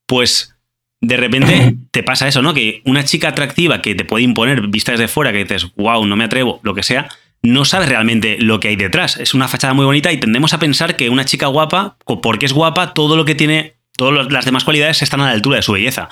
[0.07, 0.57] pues
[1.01, 2.55] de repente te pasa eso, ¿no?
[2.55, 6.17] Que una chica atractiva que te puede imponer vista desde fuera, que dices, wow, no
[6.17, 7.09] me atrevo, lo que sea,
[7.43, 9.17] no sabes realmente lo que hay detrás.
[9.17, 12.53] Es una fachada muy bonita y tendemos a pensar que una chica guapa, porque es
[12.53, 15.73] guapa, todo lo que tiene, todas las demás cualidades están a la altura de su
[15.73, 16.09] belleza.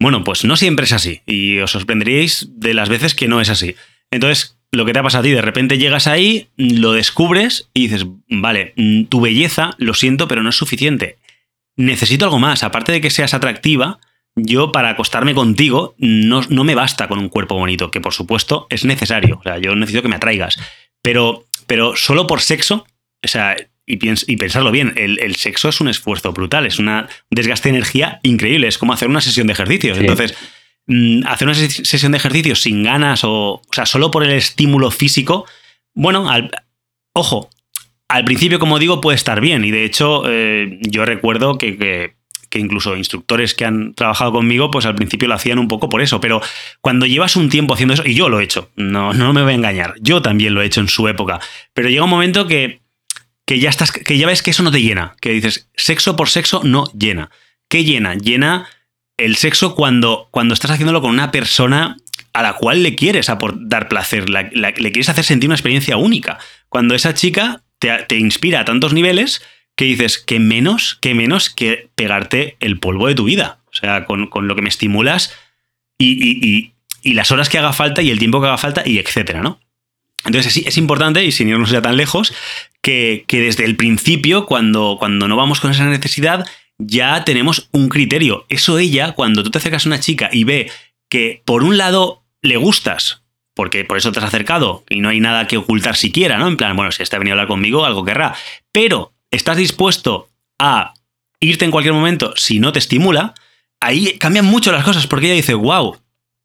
[0.00, 3.50] Bueno, pues no siempre es así y os sorprenderíais de las veces que no es
[3.50, 3.76] así.
[4.10, 7.88] Entonces, lo que te ha pasado a ti, de repente llegas ahí, lo descubres y
[7.88, 11.18] dices, vale, mm, tu belleza, lo siento, pero no es suficiente.
[11.76, 12.62] Necesito algo más.
[12.62, 13.98] Aparte de que seas atractiva,
[14.36, 18.66] yo para acostarme contigo no, no me basta con un cuerpo bonito, que por supuesto
[18.70, 19.38] es necesario.
[19.40, 20.58] O sea, yo necesito que me atraigas.
[21.02, 22.86] Pero, pero solo por sexo,
[23.22, 23.56] o sea,
[23.90, 28.68] y, pensarlo bien, el, sexo es un esfuerzo brutal, es una desgaste de energía increíble,
[28.68, 29.98] es como hacer una sesión de ejercicios.
[29.98, 30.34] Entonces,
[30.86, 34.90] mm, hacer una sesión de ejercicios sin ganas o, o sea, solo por el estímulo
[34.90, 35.46] físico,
[35.94, 36.26] bueno,
[37.12, 37.50] ojo,
[38.10, 39.64] al principio, como digo, puede estar bien.
[39.64, 42.14] Y de hecho, eh, yo recuerdo que,
[42.52, 46.20] incluso instructores que han trabajado conmigo, pues al principio lo hacían un poco por eso.
[46.20, 46.40] Pero
[46.80, 49.52] cuando llevas un tiempo haciendo eso, y yo lo he hecho, no, no me voy
[49.52, 51.38] a engañar, yo también lo he hecho en su época.
[51.72, 52.79] Pero llega un momento que
[53.50, 56.28] que ya estás, que ya ves que eso no te llena, que dices, sexo por
[56.28, 57.32] sexo no llena.
[57.68, 58.14] ¿Qué llena?
[58.14, 58.68] Llena
[59.16, 61.96] el sexo cuando, cuando estás haciéndolo con una persona
[62.32, 66.38] a la cual le quieres dar placer, le quieres hacer sentir una experiencia única.
[66.68, 69.42] Cuando esa chica te, inspira a tantos niveles
[69.74, 73.58] que dices que menos, que menos que pegarte el polvo de tu vida.
[73.72, 75.36] O sea, con, lo que me estimulas
[75.98, 76.72] y,
[77.02, 79.58] y, las horas que haga falta y el tiempo que haga falta y etcétera, ¿no?
[80.24, 82.32] Entonces es, es importante, y sin irnos ya tan lejos,
[82.82, 86.46] que, desde el principio, cuando, cuando no vamos con esa necesidad,
[86.78, 88.46] ya tenemos un criterio.
[88.48, 90.70] Eso ella, cuando tú te acercas a una chica y ve
[91.08, 93.22] que por un lado le gustas,
[93.54, 96.48] porque por eso te has acercado y no hay nada que ocultar siquiera, ¿no?
[96.48, 98.34] En plan, bueno, si está venido a hablar conmigo, algo querrá.
[98.72, 100.94] Pero estás dispuesto a
[101.40, 103.34] irte en cualquier momento si no te estimula,
[103.80, 105.98] ahí cambian mucho las cosas, porque ella dice, wow,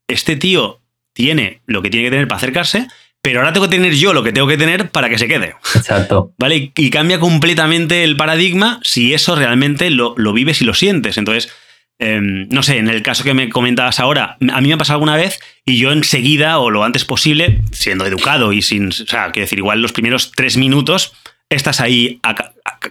[0.08, 0.80] este tío
[1.12, 2.88] tiene lo que tiene que tener para acercarse,
[3.26, 5.56] pero ahora tengo que tener yo lo que tengo que tener para que se quede.
[5.74, 6.32] Exacto.
[6.38, 6.70] ¿Vale?
[6.76, 11.18] Y cambia completamente el paradigma si eso realmente lo, lo vives y lo sientes.
[11.18, 11.52] Entonces,
[11.98, 14.98] em, no sé, en el caso que me comentabas ahora, a mí me ha pasado
[14.98, 19.32] alguna vez y yo enseguida o lo antes posible, siendo educado y sin, o sea,
[19.32, 21.12] quiero decir, igual los primeros tres minutos
[21.48, 22.20] estás ahí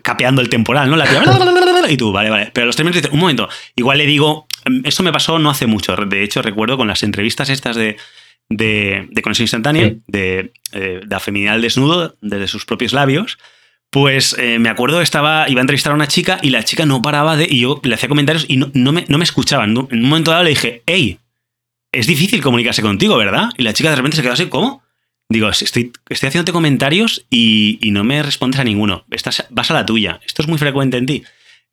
[0.02, 0.98] capeando el temporal, ¿no?
[0.98, 1.24] La tía,
[1.90, 2.52] y tú, vale, vale.
[2.54, 5.50] Pero los tres minutos dices, un momento, igual le digo, em, esto me pasó no
[5.50, 7.96] hace mucho, de hecho recuerdo con las entrevistas estas de
[8.50, 13.38] de, conexión instantánea, de, eh, de afeminidad desnudo, desde sus propios labios,
[13.90, 17.02] pues eh, me acuerdo, estaba, iba a entrevistar a una chica y la chica no
[17.02, 17.48] paraba de.
[17.50, 19.72] Y yo le hacía comentarios y no, no, me, no me escuchaban.
[19.72, 21.20] En un momento dado le dije, hey,
[21.94, 23.52] es difícil comunicarse contigo, ¿verdad?
[23.58, 24.84] Y la chica de repente se quedó así, ¿cómo?
[25.30, 29.06] Digo, estoy, estoy haciéndote comentarios y, y no me respondes a ninguno.
[29.12, 30.20] Estás, vas a la tuya.
[30.26, 31.24] Esto es muy frecuente en ti.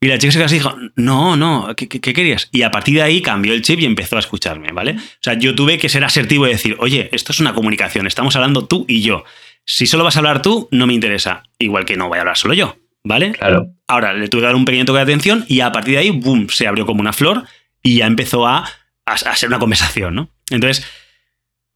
[0.02, 2.48] Y la chica se quedó así y dijo, no, no, ¿qué, querías?
[2.50, 4.96] Y a partir de ahí cambió el chip y empezó a escucharme, ¿vale?
[4.96, 8.34] O sea, yo tuve que ser asertivo y decir, oye, esto es una comunicación, estamos
[8.34, 9.22] hablando tú y yo.
[9.64, 11.44] Si solo vas a hablar tú, no me interesa.
[11.60, 13.30] Igual que no voy a hablar solo yo, ¿vale?
[13.30, 13.68] Claro.
[13.86, 16.10] Ahora le tuve que dar un pequeño toque de atención y a partir de ahí,
[16.10, 17.44] boom, se abrió como una flor
[17.80, 18.68] y ya empezó a,
[19.06, 20.30] a, ser una conversación, ¿no?
[20.50, 20.84] Entonces,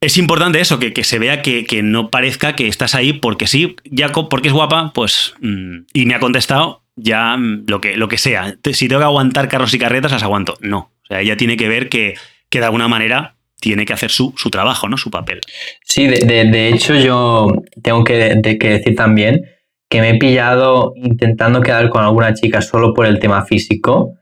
[0.01, 3.47] es importante eso, que, que se vea que, que, no parezca que estás ahí porque
[3.47, 5.33] sí, ya porque es guapa, pues.
[5.39, 8.57] Mm, y me ha contestado, ya mm, lo que, lo que sea.
[8.73, 10.55] Si tengo que aguantar carros y carretas, las aguanto.
[10.59, 10.91] No.
[11.03, 12.15] O sea, ella tiene que ver que,
[12.49, 14.97] que de alguna manera tiene que hacer su, su trabajo, ¿no?
[14.97, 15.39] Su papel.
[15.83, 17.47] Sí, de, de, de hecho yo
[17.81, 19.45] tengo que, de, que, decir también
[19.89, 24.13] que me he pillado intentando quedar con alguna chica solo por el tema físico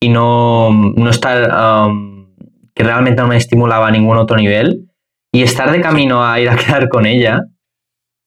[0.00, 2.34] y no, no estar, um,
[2.74, 4.90] que realmente no me estimulaba a ningún otro nivel
[5.30, 7.42] y estar de camino a ir a quedar con ella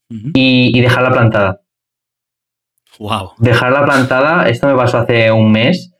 [0.10, 0.32] uh -huh.
[0.36, 1.63] y, y dejarla plantada.
[3.38, 5.94] Dejarla plantada, esto me pasó hace un mes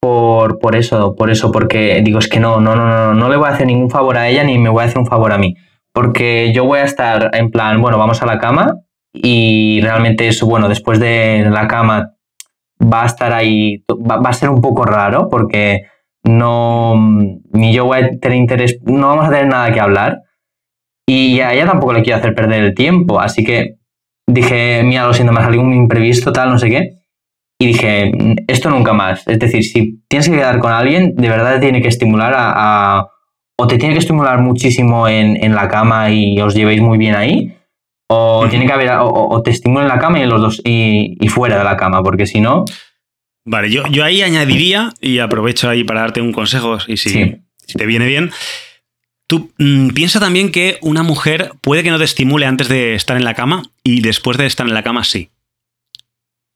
[0.00, 3.36] por, por eso, por eso, porque digo, es que no, no, no, no, no le
[3.36, 5.38] voy a hacer ningún favor a ella ni me voy a hacer un favor a
[5.38, 5.54] mí.
[5.92, 8.74] Porque yo voy a estar en plan, bueno, vamos a la cama
[9.12, 12.12] y realmente eso, bueno, después de la cama
[12.80, 15.86] va a estar ahí, va, va a ser un poco raro porque
[16.22, 16.94] no,
[17.52, 20.20] ni yo voy a tener interés, no vamos a tener nada que hablar
[21.06, 23.76] y a ella tampoco le quiero hacer perder el tiempo, así que
[24.26, 26.92] dije, mira, lo siento, me ha salido un imprevisto, tal, no sé qué.
[27.58, 28.12] Y dije,
[28.48, 29.26] esto nunca más.
[29.26, 32.52] Es decir, si tienes que quedar con alguien, de verdad te tiene que estimular a,
[32.98, 33.08] a
[33.58, 37.14] o te tiene que estimular muchísimo en, en, la cama y os llevéis muy bien
[37.14, 37.56] ahí,
[38.08, 38.50] o uh -huh.
[38.50, 41.28] tiene que haber, o, o, te estimula en la cama y los dos y, y
[41.28, 42.66] fuera de la cama, porque si no.
[43.46, 47.36] Vale, yo, yo ahí añadiría, y aprovecho ahí para darte un consejo, y si, sí.
[47.66, 48.30] si te viene bien,
[49.26, 49.52] Tú
[49.94, 53.34] piensa también que una mujer puede que no te estimule antes de estar en la
[53.34, 55.30] cama y después de estar en la cama sí.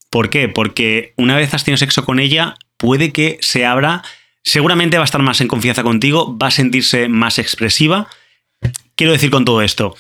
[0.08, 0.48] ¿Por qué?
[0.48, 4.02] Porque una vez has tenido sexo con ella, puede que se abra,
[4.42, 8.08] seguramente va a estar más en confianza contigo, va a sentirse más expresiva.
[8.94, 9.96] Quiero decir con todo esto,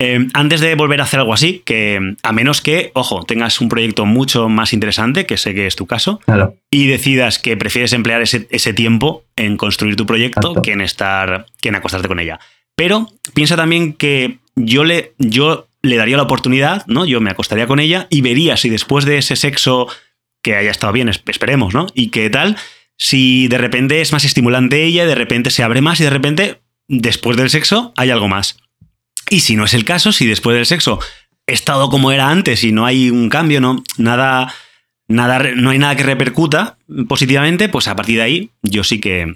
[0.00, 3.68] eh, antes de volver a hacer algo así, que a menos que, ojo, tengas un
[3.68, 6.56] proyecto mucho más interesante, que sé que es tu caso, claro.
[6.70, 10.62] y decidas que prefieres emplear ese, ese, tiempo en construir tu proyecto Exacto.
[10.62, 12.40] que en estar, que en acostarte con ella.
[12.74, 17.04] Pero piensa también que yo le, yo le daría la oportunidad, ¿no?
[17.04, 19.86] Yo me acostaría con ella y vería si después de ese sexo
[20.42, 21.88] que haya estado bien, esperemos, ¿no?
[21.94, 22.56] Y qué tal,
[22.96, 26.60] si de repente es más estimulante ella, de repente se abre más y de repente,
[26.88, 28.56] después del sexo, hay algo más.
[29.28, 30.98] Y si no es el caso, si después del sexo
[31.46, 34.52] he estado como era antes y no hay un cambio, no, nada,
[35.08, 39.34] nada, no hay nada que repercuta positivamente, pues a partir de ahí yo sí que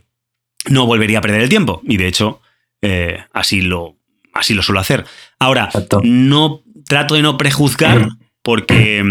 [0.69, 1.83] no volvería a perder el tiempo.
[1.85, 2.41] Y de hecho,
[2.83, 3.97] eh, así, lo,
[4.33, 5.05] así lo suelo hacer.
[5.39, 6.01] Ahora, Exacto.
[6.05, 8.09] no trato de no prejuzgar.
[8.43, 9.03] Porque,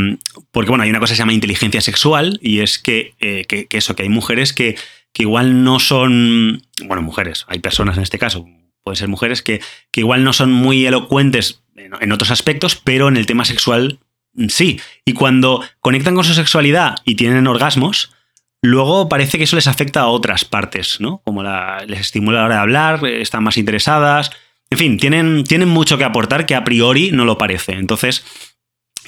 [0.52, 3.66] porque, bueno, hay una cosa que se llama inteligencia sexual y es que, eh, que,
[3.66, 4.76] que eso, que hay mujeres que,
[5.12, 8.46] que igual no son, bueno, mujeres, hay personas en este caso,
[8.84, 9.62] pueden ser mujeres que,
[9.92, 14.00] que igual no son muy elocuentes en, otros aspectos, pero en el tema sexual
[14.48, 14.80] sí.
[15.06, 18.14] Y cuando conectan con su sexualidad y tienen orgasmos,
[18.62, 21.22] luego parece que eso les afecta a otras partes, ¿no?
[21.24, 24.32] Como les estimula la hora de hablar, están más interesadas.
[24.70, 27.74] En fin, tienen, tienen mucho que aportar que a priori no lo parece.
[27.74, 28.26] Entonces,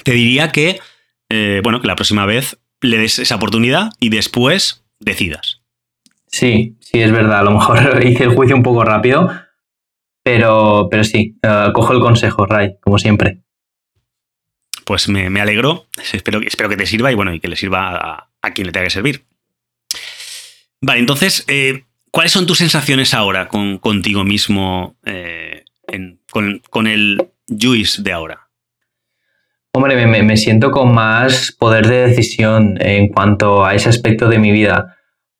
[0.04, 0.80] te diría que,
[1.28, 5.62] eh, bueno, que la próxima vez le des esa oportunidad y después decidas.
[6.28, 7.40] Sí, sí, es verdad.
[7.40, 9.32] A lo mejor hice el juicio un poco rápido,
[10.26, 13.42] pero, pero sí, uh, cojo el consejo, Ray, como siempre.
[14.84, 17.90] Pues me, me alegro, espero, espero, que te sirva y bueno, y que le sirva
[17.90, 19.24] a, a, quien le tenga que servir.
[20.80, 25.62] Vale, entonces, eh, ¿cuáles son tus sensaciones ahora con, contigo mismo, eh,
[26.32, 28.48] con, con, el Juice de ahora?
[29.74, 34.40] Hombre, me, me, siento con más poder de decisión en cuanto a ese aspecto de
[34.40, 34.95] mi vida,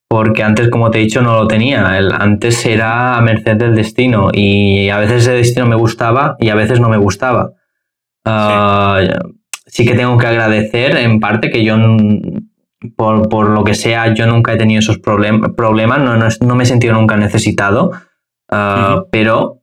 [0.09, 1.98] porque antes, como te he dicho, no lo tenía.
[1.98, 6.48] El, antes era a merced del destino y a veces ese destino me gustaba y
[6.50, 7.52] a veces no me gustaba.
[8.24, 9.07] Uh,
[9.66, 11.76] sí que tengo que agradecer en parte que yo,
[12.96, 16.54] por, por lo que sea, yo nunca he tenido esos problem problemas, no, no, no,
[16.54, 19.09] me he sentido nunca necesitado, uh, uh -huh.
[19.11, 19.62] pero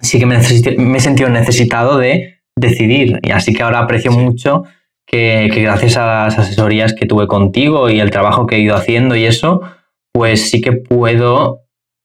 [0.00, 0.38] sí que me,
[0.78, 3.18] me, he sentido necesitado de decidir.
[3.22, 4.18] Y así que ahora aprecio sí.
[4.18, 4.64] mucho
[5.06, 8.74] que, que, gracias a las asesorías que tuve contigo y el trabajo que he ido
[8.74, 9.60] haciendo y eso,
[10.12, 11.60] pues sí que puedo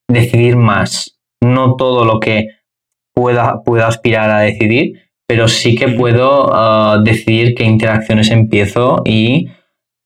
[0.09, 1.19] decidir más.
[1.41, 2.47] No todo lo que
[3.13, 4.93] pueda, pueda aspirar a decidir,
[5.27, 9.49] pero sí que puedo uh, decidir qué interacciones empiezo y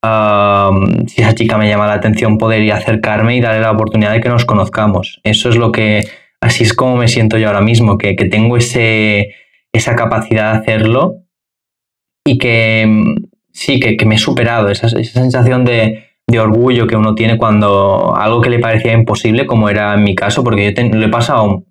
[0.04, 4.22] uh, si esa chica me llama la atención podría acercarme y darle la oportunidad de
[4.22, 5.22] que nos conozcamos.
[5.24, 6.04] Eso es lo que,
[6.42, 9.34] así es como me siento yo ahora mismo, que, que tengo ese,
[9.72, 11.23] esa capacidad de hacerlo
[12.26, 12.88] y que
[13.52, 17.38] sí, que, que me he superado, esa, esa sensación de, de, orgullo que uno tiene
[17.38, 21.06] cuando algo que le parecía imposible, como era en mi caso, porque yo te, lo
[21.06, 21.64] he pasado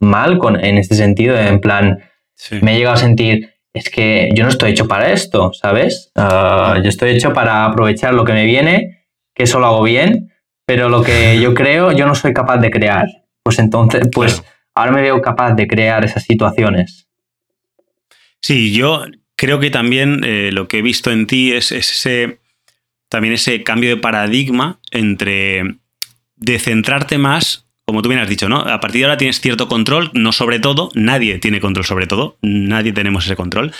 [0.00, 1.98] mal con, en este sentido, en plan
[2.36, 2.58] Sí.
[2.62, 6.12] Me he llegado a sentir, es que yo no estoy hecho para esto, ¿sabes?
[6.16, 10.32] Uh, yo estoy hecho para aprovechar lo que me viene, que eso lo hago bien,
[10.66, 13.06] pero lo que yo creo, yo no soy capaz de crear.
[13.42, 14.48] Pues entonces, pues claro.
[14.74, 17.08] ahora me veo capaz de crear esas situaciones.
[18.40, 19.04] Sí, yo
[19.36, 22.40] creo que también eh, lo que he visto en ti es, es ese,
[23.08, 25.76] también ese cambio de paradigma entre
[26.36, 28.60] de centrarte más como tú bien has dicho, ¿no?
[28.60, 32.38] A partir de ahora tienes cierto control, no sobre todo, nadie tiene control sobre todo,
[32.40, 33.72] nadie tenemos ese control,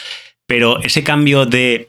[0.47, 1.89] pero ese cambio de,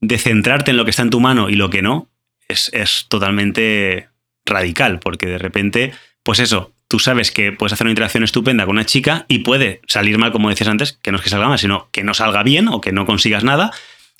[0.00, 2.08] de centrarte en lo que está en tu mano y lo que no
[2.48, 4.08] es, es, totalmente
[4.44, 5.92] radical, porque de repente,
[6.24, 9.80] pues eso, tú sabes que puedes hacer una interacción estupenda con una chica y puede
[9.86, 12.42] salir mal, como decías antes, que no es que salga mal, sino que no salga
[12.42, 13.72] bien o que no consigas nada,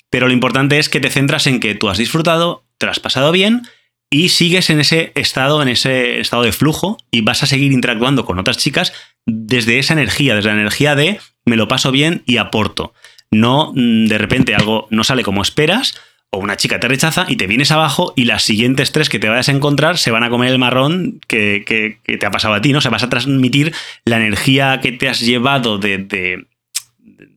[0.09, 2.99] pero lo importante es que te centras en que tú has disfrutado, te lo has
[2.99, 3.61] pasado bien,
[4.09, 8.25] y sigues en ese estado, en ese estado de flujo y vas a seguir interactuando
[8.25, 8.91] con otras chicas
[9.27, 12.95] desde esa energía, desde la energía de me lo paso bien y aporto.
[13.29, 16.01] No mm, de repente algo no sale como esperas
[16.33, 19.29] o una chica te rechaza y te vienes abajo y las siguientes tres que te
[19.29, 22.55] vayas a encontrar se van a comer el marrón que, que, que te ha pasado
[22.55, 22.79] a ti, ¿no?
[22.79, 23.73] O sea, vas a transmitir
[24.03, 26.47] la energía que te has llevado de, de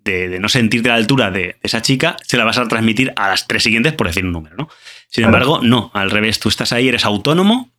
[0.05, 3.13] de, de, no sentirte a la altura de esa chica, se la vas a transmitir
[3.17, 4.69] a las tres siguientes, por decir un número, ¿no?
[5.09, 5.37] Sin claro.
[5.37, 7.73] embargo, no, al revés, tú estás ahí, eres autónomo,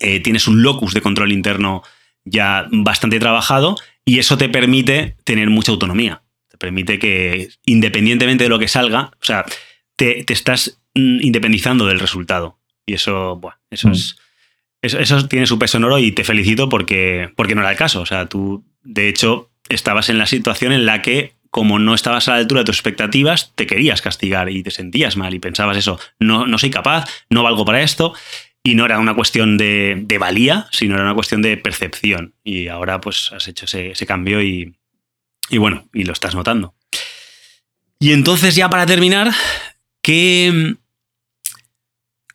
[0.00, 1.82] eh, tienes un locus de control interno
[2.24, 6.22] ya bastante trabajado y eso te permite tener mucha autonomía.
[6.48, 9.44] Te permite que, independientemente de lo que salga, o sea,
[10.00, 12.58] te, te estás mm, independizando del resultado.
[12.86, 13.92] Y eso, bueno, eso mm.
[13.92, 14.16] es.
[14.82, 17.76] Eso, eso, tiene su peso en oro y te felicito porque, porque no era el
[17.76, 18.00] caso.
[18.00, 22.28] O sea, tú, de hecho, estabas en la situación en la que como no estabas
[22.28, 25.76] a la altura de tus expectativas, te querías castigar y te sentías mal y pensabas
[25.76, 28.14] eso, no, no soy capaz, no valgo para esto.
[28.62, 32.34] Y no era una cuestión de, de, valía, sino era una cuestión de percepción.
[32.42, 34.76] Y ahora pues has hecho ese, ese cambio y,
[35.50, 36.74] y, bueno, y lo estás notando.
[37.98, 39.30] Y entonces ya para terminar,
[40.02, 40.76] ¿qué,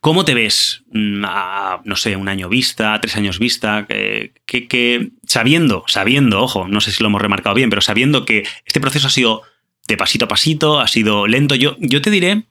[0.06, 3.88] ¿Cómo te ves mm, a, no sé, un año vista, tres años vista?
[3.88, 8.80] Que, sabiendo, sabiendo, ojo, no sé si lo hemos remarcado bien, pero sabiendo que este
[8.80, 9.42] proceso ha sido
[9.88, 12.44] de pasito a pasito, ha sido lento, yo, yo te diré,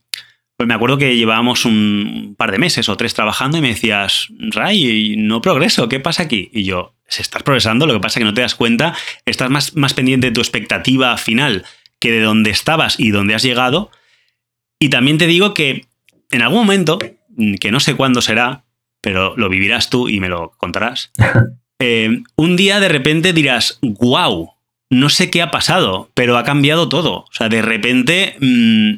[0.56, 4.30] pues me acuerdo que llevábamos un par de meses o tres trabajando y me decías,
[4.36, 6.50] Ray, no progreso, ¿qué pasa aquí?
[6.52, 8.96] Y yo, se estás progresando, lo que pasa es que no te das cuenta,
[9.26, 11.64] estás más, más pendiente de tu expectativa final
[12.00, 13.92] que de dónde estabas y dónde has llegado.
[14.85, 15.87] Y también te digo que
[16.30, 16.99] en algún momento
[17.37, 18.64] Mm, que no sé cuándo será,
[19.01, 21.12] pero lo vivirás tú y me lo contarás.
[21.80, 24.53] Eh, un día de repente dirás, wow,
[24.91, 27.24] no sé qué ha pasado, pero ha cambiado todo.
[27.28, 28.93] O sea, de repente, mmm,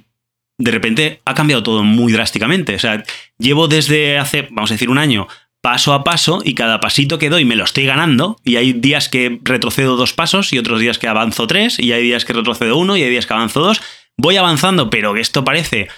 [0.58, 2.74] de repente ha cambiado todo muy drásticamente.
[2.74, 3.02] O sea,
[3.38, 5.26] llevo desde hace, vamos a decir, un año
[5.62, 9.08] paso a paso y cada pasito que doy me lo estoy ganando y hay días
[9.08, 12.76] que retrocedo dos pasos y otros días que avanzo tres y hay días que retrocedo
[12.76, 13.80] uno y hay días que avanzo dos.
[14.16, 15.88] Voy avanzando, pero esto parece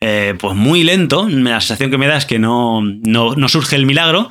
[0.00, 1.28] eh, pues muy lento.
[1.28, 4.30] La sensación que me da es que no, no, no surge el milagro.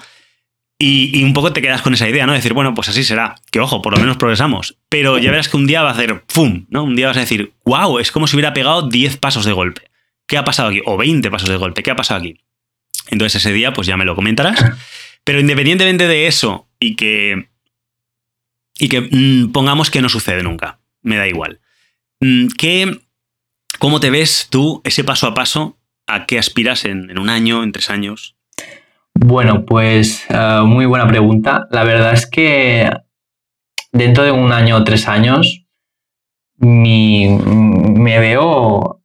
[0.80, 2.34] Y, un poco te quedas con esa idea, ¿no?
[2.34, 3.36] Decir, bueno, pues así será.
[3.52, 4.78] Que ojo, por lo menos progresamos.
[4.90, 6.66] Pero ya verás que un día va a hacer ¡pum!
[6.70, 6.84] ¿no?
[6.84, 9.90] Un día vas a decir, wow, es como si hubiera pegado 10 pasos de golpe.
[10.28, 10.82] ¿Qué ha pasado aquí?
[10.86, 11.82] O 20 pasos de golpe.
[11.82, 12.40] ¿Qué ha pasado aquí?
[13.10, 14.64] Entonces ese día, pues ya me lo comentarás.
[15.24, 17.50] Pero independientemente de eso y que.
[18.78, 20.80] Y que mmm, pongamos que no sucede nunca.
[21.02, 21.60] Me da igual.
[22.20, 23.00] Mm, ¿Qué
[23.80, 25.78] ¿Cómo te ves tú ese paso a paso?
[26.08, 28.36] ¿A qué aspiras en, un año, en tres años?
[29.14, 31.68] Bueno, pues eh, muy buena pregunta.
[31.70, 32.90] La verdad es que
[33.92, 35.66] dentro de un año o tres años
[36.60, 39.04] me veo,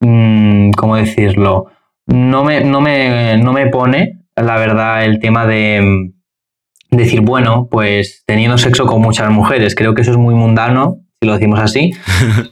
[0.00, 1.66] mm, ¿cómo decirlo?
[2.06, 7.68] No me, no, me, no me pone, la verdad, el tema de mm, decir, bueno,
[7.70, 11.60] pues teniendo sexo con muchas mujeres, creo que eso es muy mundano, si lo decimos
[11.60, 11.92] así.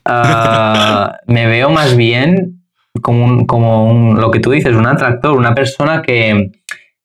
[0.04, 2.62] Ah, me veo más bien
[3.02, 6.52] como, como lo que tú dices, un atractor, una persona que,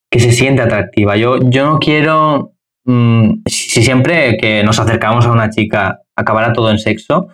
[0.09, 1.15] que se siente atractiva.
[1.17, 2.53] Yo, yo no quiero,
[2.85, 7.27] mm, si siempre que nos acercamos a una chica acabará todo en sexo,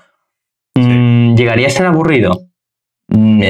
[0.75, 2.47] mm, llegaría a ser aburrido.
[3.09, 3.41] Mm,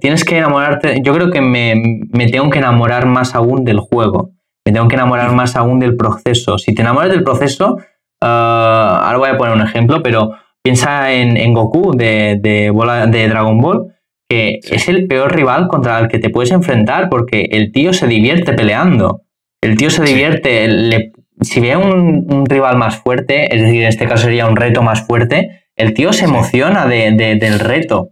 [0.00, 1.74] tienes que enamorarte, yo creo que me,
[2.10, 4.32] me, tengo que enamorar más aún del juego,
[4.64, 6.58] me tengo que enamorar más aún del proceso.
[6.58, 7.78] Si te enamoras del proceso,
[8.26, 12.72] ahora voy a poner un ejemplo, pero piensa en, Goku de, de,
[13.10, 13.92] de Dragon Ball
[14.28, 18.08] que es el peor rival contra el que te puedes enfrentar porque el tío se
[18.08, 19.22] divierte peleando.
[19.60, 21.12] El tío se divierte.
[21.40, 24.82] si ve un, un, rival más fuerte, es decir, en este caso sería un reto
[24.82, 28.10] más fuerte, el tío se emociona del reto.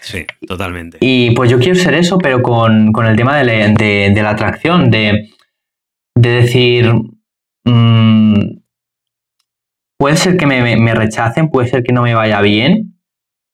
[0.00, 0.98] Sí, totalmente.
[1.00, 5.28] Y pues yo quiero ser eso, pero con, el tema de, la atracción, de,
[6.14, 6.92] decir,
[7.64, 8.40] mm,
[9.98, 12.98] puede ser que me, me, rechacen, puede ser que no me vaya bien,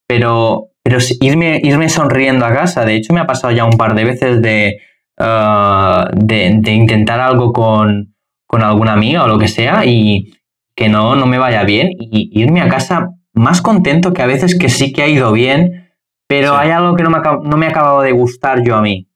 [0.06, 3.94] pero pero irme, irme sonriendo a casa, de hecho me ha pasado ya un par
[3.94, 4.80] de veces de,
[5.18, 8.16] ah, de, intentar algo con,
[8.48, 10.34] con, alguna amiga o lo que sea y
[10.74, 14.58] que no, no me vaya bien y irme a casa más contento que a veces
[14.58, 15.90] que sí que ha ido bien,
[16.28, 18.82] pero hay algo que no me, ha, no me ha acabado de gustar yo a
[18.82, 19.08] mí.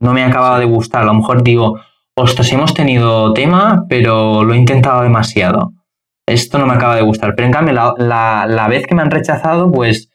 [0.00, 1.02] No me ha acabado de gustar.
[1.02, 1.78] A lo mejor digo,
[2.16, 5.72] ostras, hemos tenido tema, pero lo he intentado demasiado.
[6.26, 7.34] Esto no me acaba de gustar.
[7.34, 10.12] Pero en cambio, la, la, la vez que me han rechazado, pues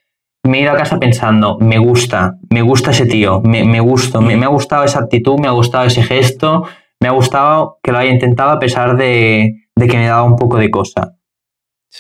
[0.47, 4.19] me he ido a casa pensando, me gusta, me gusta ese tío, me, me gusta,
[4.21, 6.67] me, ha gustado esa actitud, me ha gustado ese gesto,
[6.99, 10.57] me ha gustado que lo haya intentado a pesar de, que me daba un poco
[10.57, 11.13] de cosa.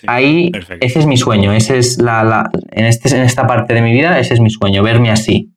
[0.05, 0.51] Ahí,
[0.81, 4.19] ese es mi sueño, ese es la, en, este, en esta parte de mi vida,
[4.19, 5.53] ese es mi sueño, verme así.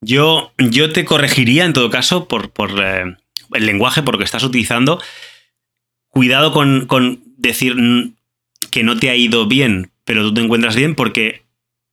[0.00, 3.16] Yo, yo te corregiría en todo caso por, por eh,
[3.52, 5.00] el lenguaje, por lo que estás utilizando.
[6.12, 7.74] Cuidado con, con decir
[8.70, 11.42] que no te ha ido bien pero tú te encuentras bien porque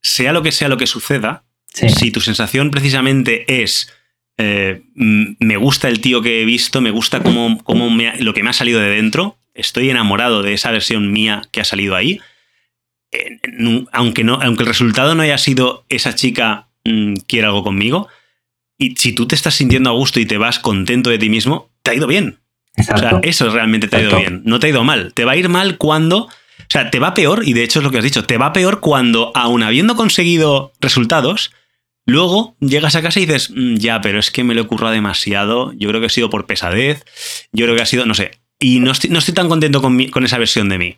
[0.01, 3.93] sea lo que sea lo que suceda, si tu sensación precisamente es
[4.38, 7.89] eh, me gusta el tío que he visto, me gusta cómo, cómo
[8.20, 11.65] lo que me ha salido de dentro, estoy enamorado de esa versión mía que ha
[11.65, 12.22] salido ahí,
[13.11, 13.39] eh,
[13.91, 18.07] aunque, no, aunque el resultado no haya sido esa chica mm, quiere algo conmigo,
[18.78, 21.70] y si tú te estás sintiendo a gusto y te vas contento de ti mismo,
[21.84, 22.39] te ha ido bien.
[22.78, 24.41] O sea, eso realmente te ha ido bien.
[24.45, 25.13] No te ha ido mal.
[25.13, 26.30] Te va a ir mal cuando
[26.70, 28.53] o sea, te va peor, y de hecho es lo que has dicho, te va
[28.53, 31.51] peor cuando, aun habiendo conseguido resultados,
[32.05, 34.93] luego llegas a casa y dices, mm, ya, pero es que me lo he currado
[34.93, 37.05] demasiado, yo creo que ha sido por pesadez,
[37.51, 40.38] yo creo que ha sido, no sé, y no estoy, tan contento con, con esa
[40.38, 40.97] versión de mí.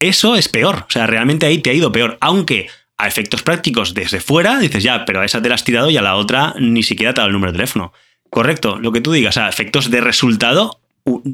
[0.00, 2.66] Eso es peor, o sea, realmente ahí te ha ido peor, aunque
[2.98, 5.96] a efectos prácticos desde fuera dices, ya, pero a esa te la has tirado y
[5.96, 7.92] a la otra ni siquiera te ha dado el número de teléfono.
[8.28, 10.80] Correcto, lo que tú digas, a efectos de resultado,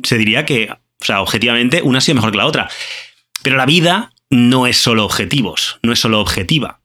[0.04, 2.68] se diría que, o sea, objetivamente, una ha sido mejor que la otra.
[3.42, 6.80] Pero la vida no es solo objetivos, no es solo objetiva.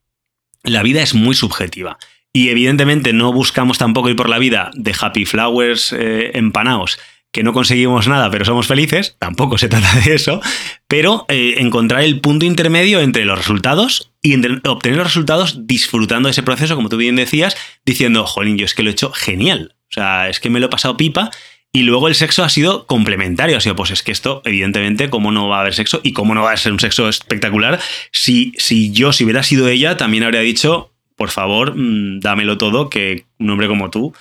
[0.63, 1.97] La vida es muy subjetiva.
[2.33, 6.99] Y evidentemente no buscamos tampoco ir por la vida de happy flowers eh, empanados,
[7.31, 10.41] que no conseguimos nada, pero somos felices, tampoco se trata de eso,
[10.87, 14.35] pero eh, encontrar el punto intermedio entre los resultados y
[14.67, 18.73] obtener los resultados disfrutando de ese proceso, como tú bien decías, diciendo, jolín, yo es
[18.73, 19.75] que lo he hecho genial.
[19.89, 21.31] O sea, es que me lo he pasado pipa
[21.77, 23.55] y luego el sexo ha sido complementario.
[23.55, 26.01] Ha sido, pues es que esto, evidentemente, ¿cómo no va a haber sexo?
[26.01, 27.79] Y cómo no va a ser un sexo espectacular
[28.11, 32.89] si, si yo, si hubiera sido ella, también habría dicho, por favor, mm, dámelo todo,
[32.89, 34.11] que un hombre como tú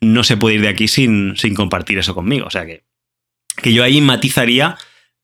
[0.00, 2.46] no se puede ir de aquí sin, sin compartir eso conmigo.
[2.48, 2.82] O sea que,
[3.62, 4.76] que yo ahí matizaría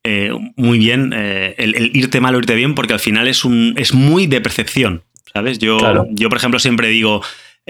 [0.05, 3.74] eh, muy bien eh, el, irte mal o irte bien, porque al final es, un,
[3.76, 5.03] es muy de percepción.
[5.32, 5.59] ¿Sabes?
[5.59, 7.22] Yo, yo, por ejemplo, siempre digo,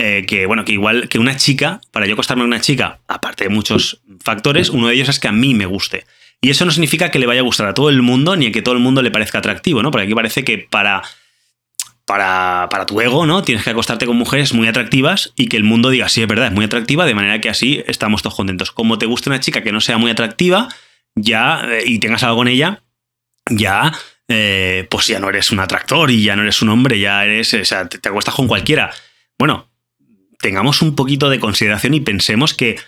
[0.02, 3.44] eh, que, bueno, que igual que una chica, para yo acostarme con una chica, aparte
[3.44, 6.06] de muchos factores, uno de ellos es que a mí me guste.
[6.40, 8.52] Y eso no significa que le vaya a gustar a todo el mundo ni a
[8.52, 9.90] que todo el mundo le parezca atractivo, ¿no?
[9.90, 11.02] Porque aquí parece que para,
[12.06, 13.42] para, para, tu ego, ¿no?
[13.42, 16.46] Tienes que acostarte con mujeres muy atractivas y que el mundo diga, sí, es verdad,
[16.46, 18.72] es muy atractiva, de manera que así estamos todos contentos.
[18.72, 20.68] Como te guste una chica que no sea muy atractiva,
[21.14, 22.82] ya, eh, y tengas algo con ella,
[23.50, 23.92] ya,
[24.28, 27.52] eh, pues ya no eres un atractor y ya no eres un hombre, ya eres,
[27.52, 28.90] o sea, te, te acuestas con cualquiera.
[29.38, 29.69] Bueno,
[30.40, 32.78] tengamos un poquito de consideración y pensemos que,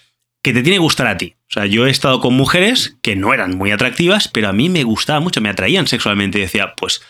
[0.42, 1.36] que te tiene que gustar a ti.
[1.50, 4.68] O sea, yo he estado con mujeres que no eran muy atractivas, pero a mí
[4.68, 7.02] me gustaba mucho, me atraían sexualmente y decía, pues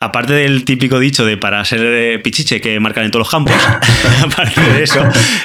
[0.00, 3.54] aparte del típico dicho de para ser eh, pichiche que marcan en todos los campos,
[4.22, 5.02] aparte de eso,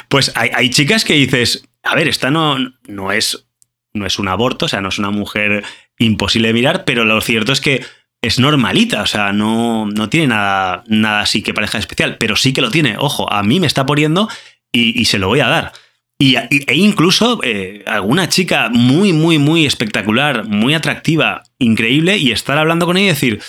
[0.10, 2.58] pues hay, chicas que dices, a ver, esta no,
[2.88, 3.48] no, es,
[3.94, 5.64] no es un aborto, o sea, no es una mujer
[5.98, 7.84] imposible de mirar, pero lo cierto es que
[8.24, 12.54] es normalita, o sea, no, no tiene nada, nada así que pareja especial, pero sí
[12.54, 12.96] que lo tiene.
[12.98, 14.30] Ojo, a mí me está poniendo
[14.72, 15.74] y, se lo voy a dar.
[16.18, 22.58] Y, e incluso eh, alguna chica muy, muy, muy espectacular, muy atractiva, increíble, y estar
[22.58, 23.42] hablando con ella y decir,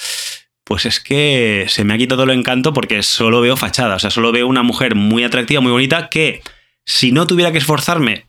[0.65, 4.11] pues es que se me ha quitado el encanto porque solo veo fachada, o sea,
[4.11, 6.43] solo veo una mujer muy atractiva, muy bonita, que
[6.85, 8.27] si no tuviera que esforzarme,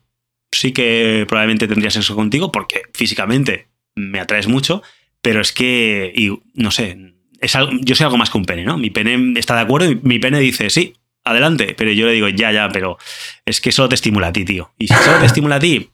[0.52, 4.84] sí que probablemente tendría sexo contigo porque físicamente me atraes mucho,
[5.26, 8.64] pero es que, y, no sé, es algo, yo soy algo más que un pene,
[8.64, 8.78] ¿no?
[8.78, 12.30] Mi pene está de acuerdo y mi pene dice, sí, adelante, pero yo le digo,
[12.30, 13.00] ya, ya, pero
[13.44, 14.72] es que solo te estimula a ti, tío.
[14.78, 15.90] Y si solo te estimula a ti,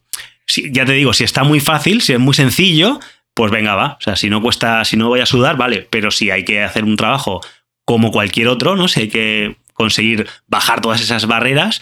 [0.71, 2.99] ya te digo, si está muy fácil, si es muy sencillo,
[3.33, 3.95] pues venga, va.
[3.97, 6.61] O sea, si no cuesta, si no voy a sudar, vale, pero si hay que
[6.61, 7.39] hacer un trabajo
[7.85, 8.89] como cualquier otro, ¿no?
[8.89, 11.81] Si hay que conseguir bajar todas esas barreras,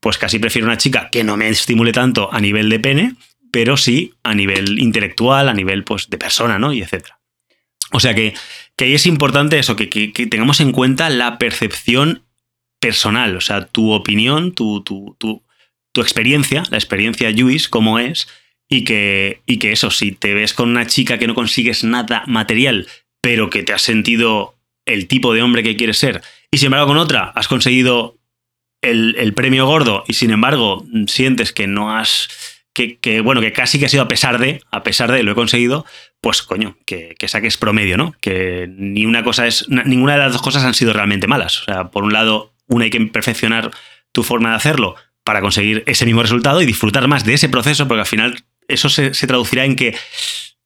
[0.00, 3.14] pues casi prefiero una chica que no me estimule tanto a nivel de pene,
[3.50, 6.72] pero sí a nivel intelectual, a nivel pues, de persona, ¿no?
[6.72, 7.20] Y etcétera.
[7.92, 8.34] O sea que,
[8.76, 12.22] que ahí es importante eso, que, que, tengamos en cuenta la percepción
[12.80, 15.42] personal, o sea, tu opinión, tu, tu, tu,
[15.92, 18.28] tu experiencia, la experiencia Luis, cómo es,
[18.68, 22.22] y que, y que eso, si te ves con una chica que no consigues nada
[22.26, 22.86] material,
[23.20, 26.86] pero que te has sentido el tipo de hombre que quieres ser, y sin embargo
[26.86, 28.20] con otra has conseguido
[28.82, 32.28] el, premio gordo y sin embargo sientes que no has...
[33.00, 35.34] Que, bueno, que casi que ha sido a pesar de, a pesar de lo he
[35.34, 35.84] conseguido,
[36.20, 38.14] pues coño, que, que, saques promedio, ¿no?
[38.20, 41.60] Que ni una cosa es, ninguna de las dos cosas han sido realmente malas.
[41.60, 43.70] O sea, por un lado, una hay que perfeccionar
[44.12, 47.86] tu forma de hacerlo para conseguir ese mismo resultado y disfrutar más de ese proceso,
[47.86, 49.96] porque al final eso se, traducirá en que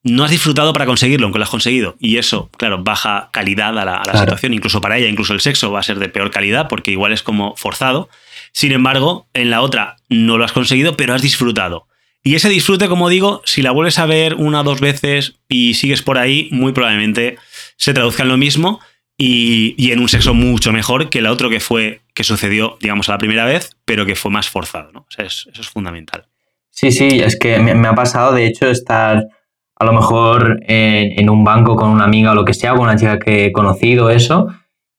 [0.02, 1.96] no has disfrutado para conseguirlo, aunque lo has conseguido.
[1.98, 5.80] Y eso, claro, baja calidad a la, situación, incluso para ella, incluso el sexo va
[5.80, 8.08] a ser de peor calidad, porque igual es como forzado.
[8.52, 11.88] Sin embargo, en la otra no lo has conseguido, pero has disfrutado.
[12.26, 15.74] Y ese disfrute, como digo, si la vuelves a ver una o dos veces y
[15.74, 17.36] sigues por ahí, muy probablemente
[17.76, 18.80] se traduzca en lo mismo
[19.18, 23.12] y, en un sexo mucho mejor que el otro que fue, que sucedió, digamos, a
[23.12, 24.90] la primera vez, pero que fue más forzado.
[24.90, 25.06] ¿no?
[25.18, 26.24] eso es fundamental.
[26.70, 29.28] Sí, sí, es que me, ha pasado, de hecho, estar
[29.76, 32.96] a lo mejor en, un banco con una amiga o lo que sea, con una
[32.96, 34.48] chica que he conocido, eso,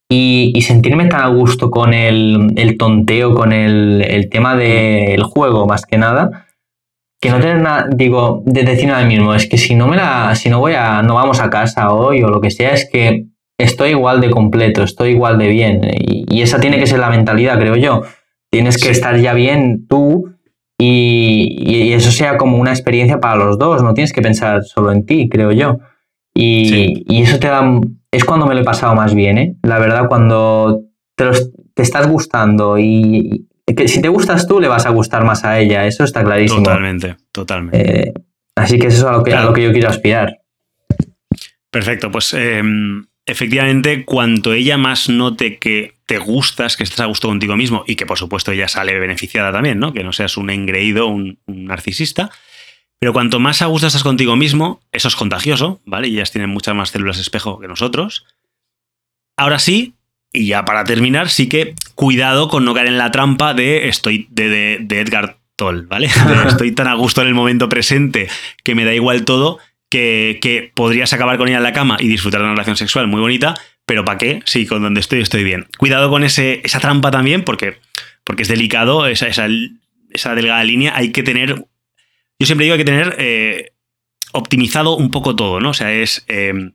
[0.08, 5.98] y, sentirme tan a gusto con el, tonteo, con el, tema del juego, más que
[5.98, 6.45] nada,
[7.22, 10.36] que no tener nada, digo, de decir nada mismo, es que si no me la,
[10.36, 13.26] si no voy a, no vamos a casa hoy o lo que sea, es que
[13.58, 17.58] estoy igual de completo, estoy igual de bien, y, esa tiene que ser la mentalidad,
[17.58, 18.02] creo yo.
[18.52, 20.36] Tienes que estar ya bien tú
[20.78, 25.06] y, eso sea como una experiencia para los dos, no tienes que pensar solo en
[25.06, 25.80] ti, creo yo.
[26.34, 27.80] Y, eso te da,
[28.12, 29.56] es cuando me lo he pasado más bien, ¿eh?
[29.64, 30.82] La verdad, cuando
[31.16, 31.26] te,
[31.74, 35.60] te estás gustando y, que si te gustas tú, le vas a gustar más a
[35.60, 36.62] ella, eso está clarísimo.
[36.62, 38.10] Totalmente, totalmente.
[38.10, 38.14] Eh,
[38.56, 40.40] así que eso es a lo que, a lo que yo quiero aspirar.
[41.72, 47.28] Perfecto, pues em, efectivamente, cuanto ella más note que te gustas, que estás a gusto
[47.28, 49.94] contigo mismo y que por supuesto ella sale beneficiada también, ¿no?
[49.94, 52.30] Que no seas un engreído, un, narcisista.
[53.00, 56.08] Pero cuanto más a gusto estás contigo mismo, eso es contagioso, ¿vale?
[56.08, 58.26] Y ellas tienen muchas más células espejo que nosotros.
[59.36, 59.95] Ahora sí,
[60.36, 64.28] y ya para terminar, sí que cuidado con no caer en la trampa de estoy
[64.30, 66.10] de, de, Edgar Toll, ¿vale?
[66.48, 68.28] estoy tan a gusto en el momento presente
[68.64, 69.60] que me da igual todo
[69.90, 73.08] que, que podrías acabar con ella en la cama y disfrutar de una relación sexual
[73.08, 73.56] muy bonita,
[73.86, 74.42] pero ¿para qué?
[74.46, 75.68] Sí, con donde estoy estoy bien.
[75.78, 77.78] Cuidado con ese, esa trampa también, porque,
[78.24, 79.48] porque es delicado, esa, esa,
[80.10, 80.96] esa, delgada línea.
[80.96, 81.66] Hay que tener.
[82.40, 83.72] Yo siempre digo hay que tener eh,
[84.32, 85.70] optimizado un poco todo, ¿no?
[85.70, 86.26] O sea, es.
[86.28, 86.74] Em,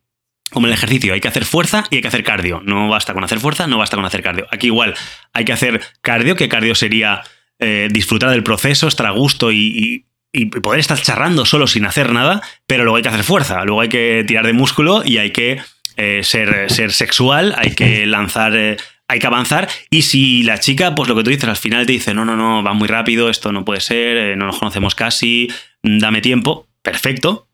[0.51, 2.61] como el ejercicio, hay que hacer fuerza y hay que hacer cardio.
[2.65, 4.47] No basta con hacer fuerza, no basta con hacer cardio.
[4.51, 4.95] Aquí igual
[5.33, 7.23] hay que hacer cardio, que cardio sería
[7.59, 12.13] eh, disfrutar del proceso, estar a gusto y, y, poder estar charrando solo sin hacer
[12.13, 15.31] nada, pero luego hay que hacer fuerza, luego hay que tirar de músculo y hay
[15.31, 15.61] que
[15.97, 18.77] eh, ser, ser, sexual, hay que lanzar, eh,
[19.09, 19.69] hay que avanzar.
[19.91, 22.37] Y si la chica, pues lo que tú dices, al final te dice, no, no,
[22.37, 25.49] no, va muy rápido, esto no puede ser, no nos conocemos casi,
[25.83, 27.49] dame tiempo, perfecto.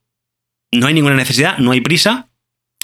[0.71, 2.29] No hay ninguna necesidad, no hay prisa,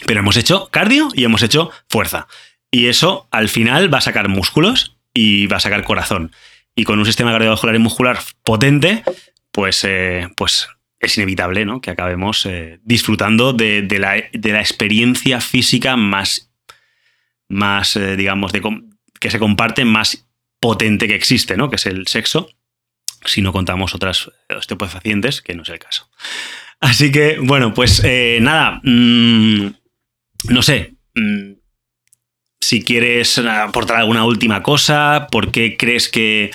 [0.06, 2.26] pero hemos hecho cardio y hemos hecho fuerza.
[2.70, 6.32] Y eso al final va a sacar músculos y va a sacar corazón.
[6.74, 9.04] Y con un sistema cardiovascular y muscular potente,
[9.50, 9.86] pues,
[10.36, 10.68] pues
[11.02, 11.80] es inevitable ¿no?
[11.80, 16.50] que acabemos eh, disfrutando de, la, experiencia física más,
[17.48, 18.62] más eh, digamos, de,
[19.20, 20.26] que se comparte más
[20.60, 21.68] potente que existe, ¿no?
[21.68, 22.48] que es el sexo,
[23.24, 24.30] si no contamos otras
[24.78, 26.08] pacientes, que no es el caso.
[26.80, 29.66] Así que, bueno, pues eh, nada, mm,
[30.48, 31.52] no sé, mm,
[32.62, 36.50] si quieres aportar alguna última cosa, por qué crees que,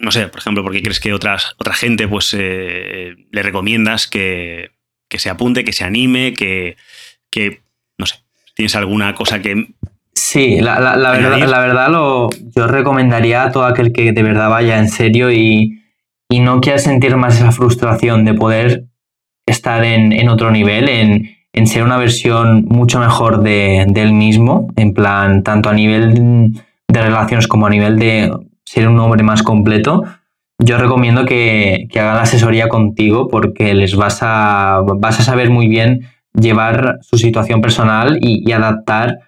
[0.00, 4.06] no sé, por ejemplo, por qué crees que otras, otra gente pues eh, le recomiendas
[4.06, 4.70] que,
[5.10, 6.76] se apunte, que se anime, que,
[7.98, 8.16] no sé,
[8.54, 9.74] tienes alguna cosa que...
[10.14, 14.78] Sí, la, verdad, la verdad lo, yo recomendaría a todo aquel que de verdad vaya
[14.78, 15.78] en serio y,
[16.30, 18.84] no quiera sentir más esa frustración de poder
[19.44, 25.42] estar en, otro nivel, en, ser una versión mucho mejor de, él mismo, en plan,
[25.42, 26.52] tanto a nivel
[26.88, 28.30] de relaciones como a nivel de
[28.64, 30.02] ser un hombre más completo,
[30.58, 36.08] yo recomiendo que, hagan asesoría contigo porque les vas a, vas a saber muy bien
[36.34, 39.18] llevar su situación personal y, adaptar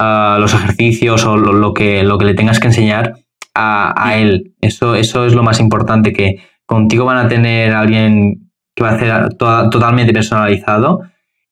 [0.00, 3.14] uh, los ejercicios o lo, que, lo que le tengas que enseñar
[3.54, 4.54] a, él.
[4.60, 8.98] Eso, eso es lo más importante, que contigo van a tener alguien que va a
[8.98, 11.02] ser totalmente personalizado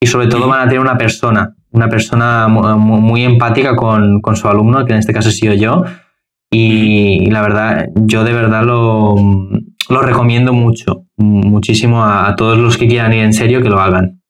[0.02, 4.48] y sobre todo van a tener una persona, una persona muy, empática con, con, su
[4.48, 5.84] alumno, que en este caso he sido yo.
[6.50, 9.14] Y, la verdad, yo de verdad lo,
[9.88, 14.20] lo recomiendo mucho, muchísimo a, todos los que quieran ir en serio que lo hagan.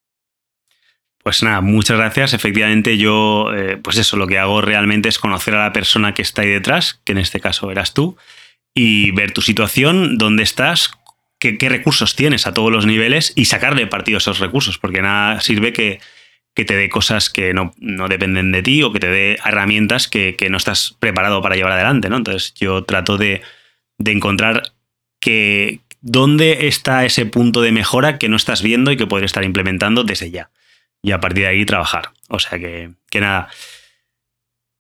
[1.25, 2.35] Pues nada, muchas gracias.
[2.35, 6.21] Efectivamente, yo, eh, pues eso, lo que hago realmente es conocer a la persona que
[6.21, 8.19] está ahí detrás, que en este caso eras tú,
[8.75, 10.91] y ver tu situación, dónde estás,
[11.59, 15.41] qué, recursos tienes a todos los niveles y sacarle partido a esos recursos, porque nada
[15.41, 16.01] sirve que,
[16.55, 17.73] te dé cosas que no,
[18.09, 22.09] dependen de ti o que te dé herramientas que, no estás preparado para llevar adelante,
[22.09, 22.17] ¿no?
[22.17, 23.43] Entonces yo trato de,
[23.99, 24.63] de encontrar
[25.21, 29.45] que, dónde está ese punto de mejora que no estás viendo y que podrías estar
[29.45, 30.51] implementando desde ya
[31.03, 32.11] y a partir de ahí trabajar.
[32.29, 33.49] O sea que, que nada.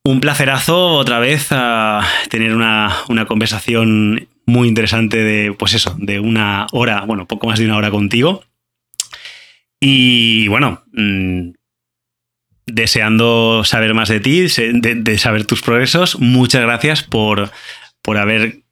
[0.04, 6.66] Un placerazo otra vez a tener una, conversación muy interesante de, pues eso, de una
[6.72, 8.44] hora, bueno, poco más de una hora contigo.
[9.80, 11.50] Y bueno, mm,
[12.66, 16.18] deseando saber más de ti, de, saber tus progresos.
[16.20, 17.50] Muchas gracias por,
[18.02, 18.62] por haber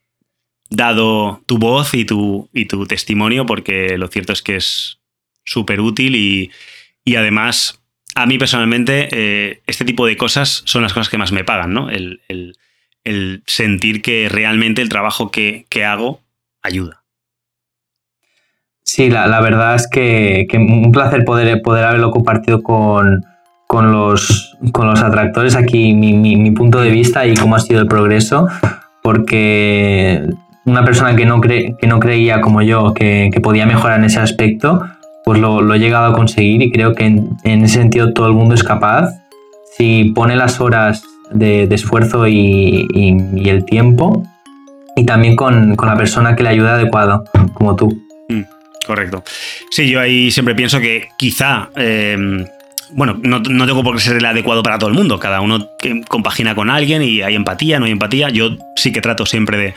[0.71, 5.01] dado tu voz y tu, y tu testimonio, porque lo cierto es que es
[5.45, 6.51] súper útil y,
[7.05, 7.83] y además,
[8.15, 11.73] a mí personalmente, eh, este tipo de cosas son las cosas que más me pagan,
[11.73, 11.91] ¿no?
[11.91, 12.21] El,
[13.47, 16.21] sentir que realmente el trabajo que, hago
[16.63, 17.03] ayuda.
[18.83, 23.25] Sí, la, verdad es que, un placer poder, poder haberlo compartido con,
[23.69, 28.49] los, con los atractores aquí, mi, punto de vista y cómo ha sido el progreso,
[29.03, 30.23] porque
[30.65, 34.21] una persona que no, que no creía como yo que, que podía mejorar en ese
[34.21, 34.83] aspecto,
[35.25, 38.55] pues lo, he llegado a conseguir y creo que en, ese sentido todo el mundo
[38.55, 39.11] es capaz.
[39.77, 42.87] Si pone las horas de, esfuerzo y,
[43.45, 44.23] el tiempo
[44.97, 47.25] y también con, la persona que le ayuda adecuado,
[47.55, 47.89] como tú.
[48.29, 48.43] Mm,
[48.87, 49.23] correcto.
[49.71, 51.71] Sí, yo ahí siempre pienso que quizá...
[51.77, 52.45] Em,
[52.93, 55.21] bueno, no, no, tengo por qué ser el adecuado para todo el mundo.
[55.21, 55.69] Cada uno
[56.09, 58.31] compagina con alguien y hay empatía, no hay empatía.
[58.31, 59.75] Yo sí que trato siempre de,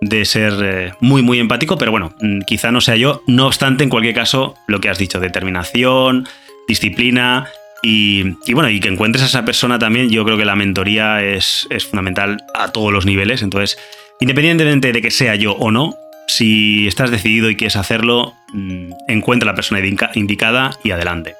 [0.00, 3.22] de ser eh, muy, muy empático, pero bueno, mm, quizá no sea yo.
[3.26, 6.26] No obstante, en cualquier caso, lo que has dicho, determinación,
[6.66, 7.48] disciplina
[7.86, 11.68] y, bueno, y que encuentres a esa persona también, yo creo que la mentoría es,
[11.90, 13.42] fundamental a todos los niveles.
[13.42, 13.78] Entonces,
[14.20, 15.94] independientemente de que sea yo o no,
[16.26, 19.80] si estás decidido y quieres hacerlo, mm, encuentra la persona
[20.14, 21.34] indicada y adelante.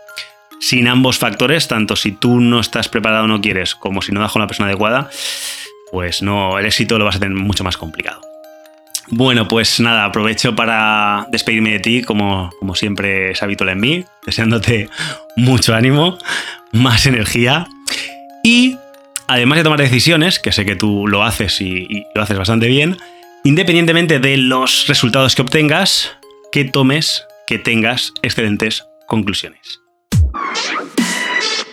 [0.61, 4.21] Sin ambos factores, tanto si tú no estás preparado o no quieres, como si no
[4.21, 5.09] das con la persona adecuada,
[5.91, 8.34] pues no, el éxito lo vas a tener mucho más complicado.
[9.09, 14.05] Bueno, pues nada, aprovecho para despedirme de ti, como, como siempre es habitual en mí,
[14.25, 14.89] deseándote
[15.37, 16.19] mucho ánimo,
[16.73, 17.67] más energía.
[18.43, 18.77] Y
[19.29, 22.97] además de tomar decisiones, que sé que tú lo haces y, lo haces bastante bien,
[23.45, 26.13] independientemente de los resultados que obtengas,
[26.51, 29.81] que tomes, que tengas excelentes conclusiones.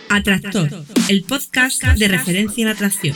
[0.10, 0.70] Atractor,
[1.08, 3.16] el podcast de referencia en atracción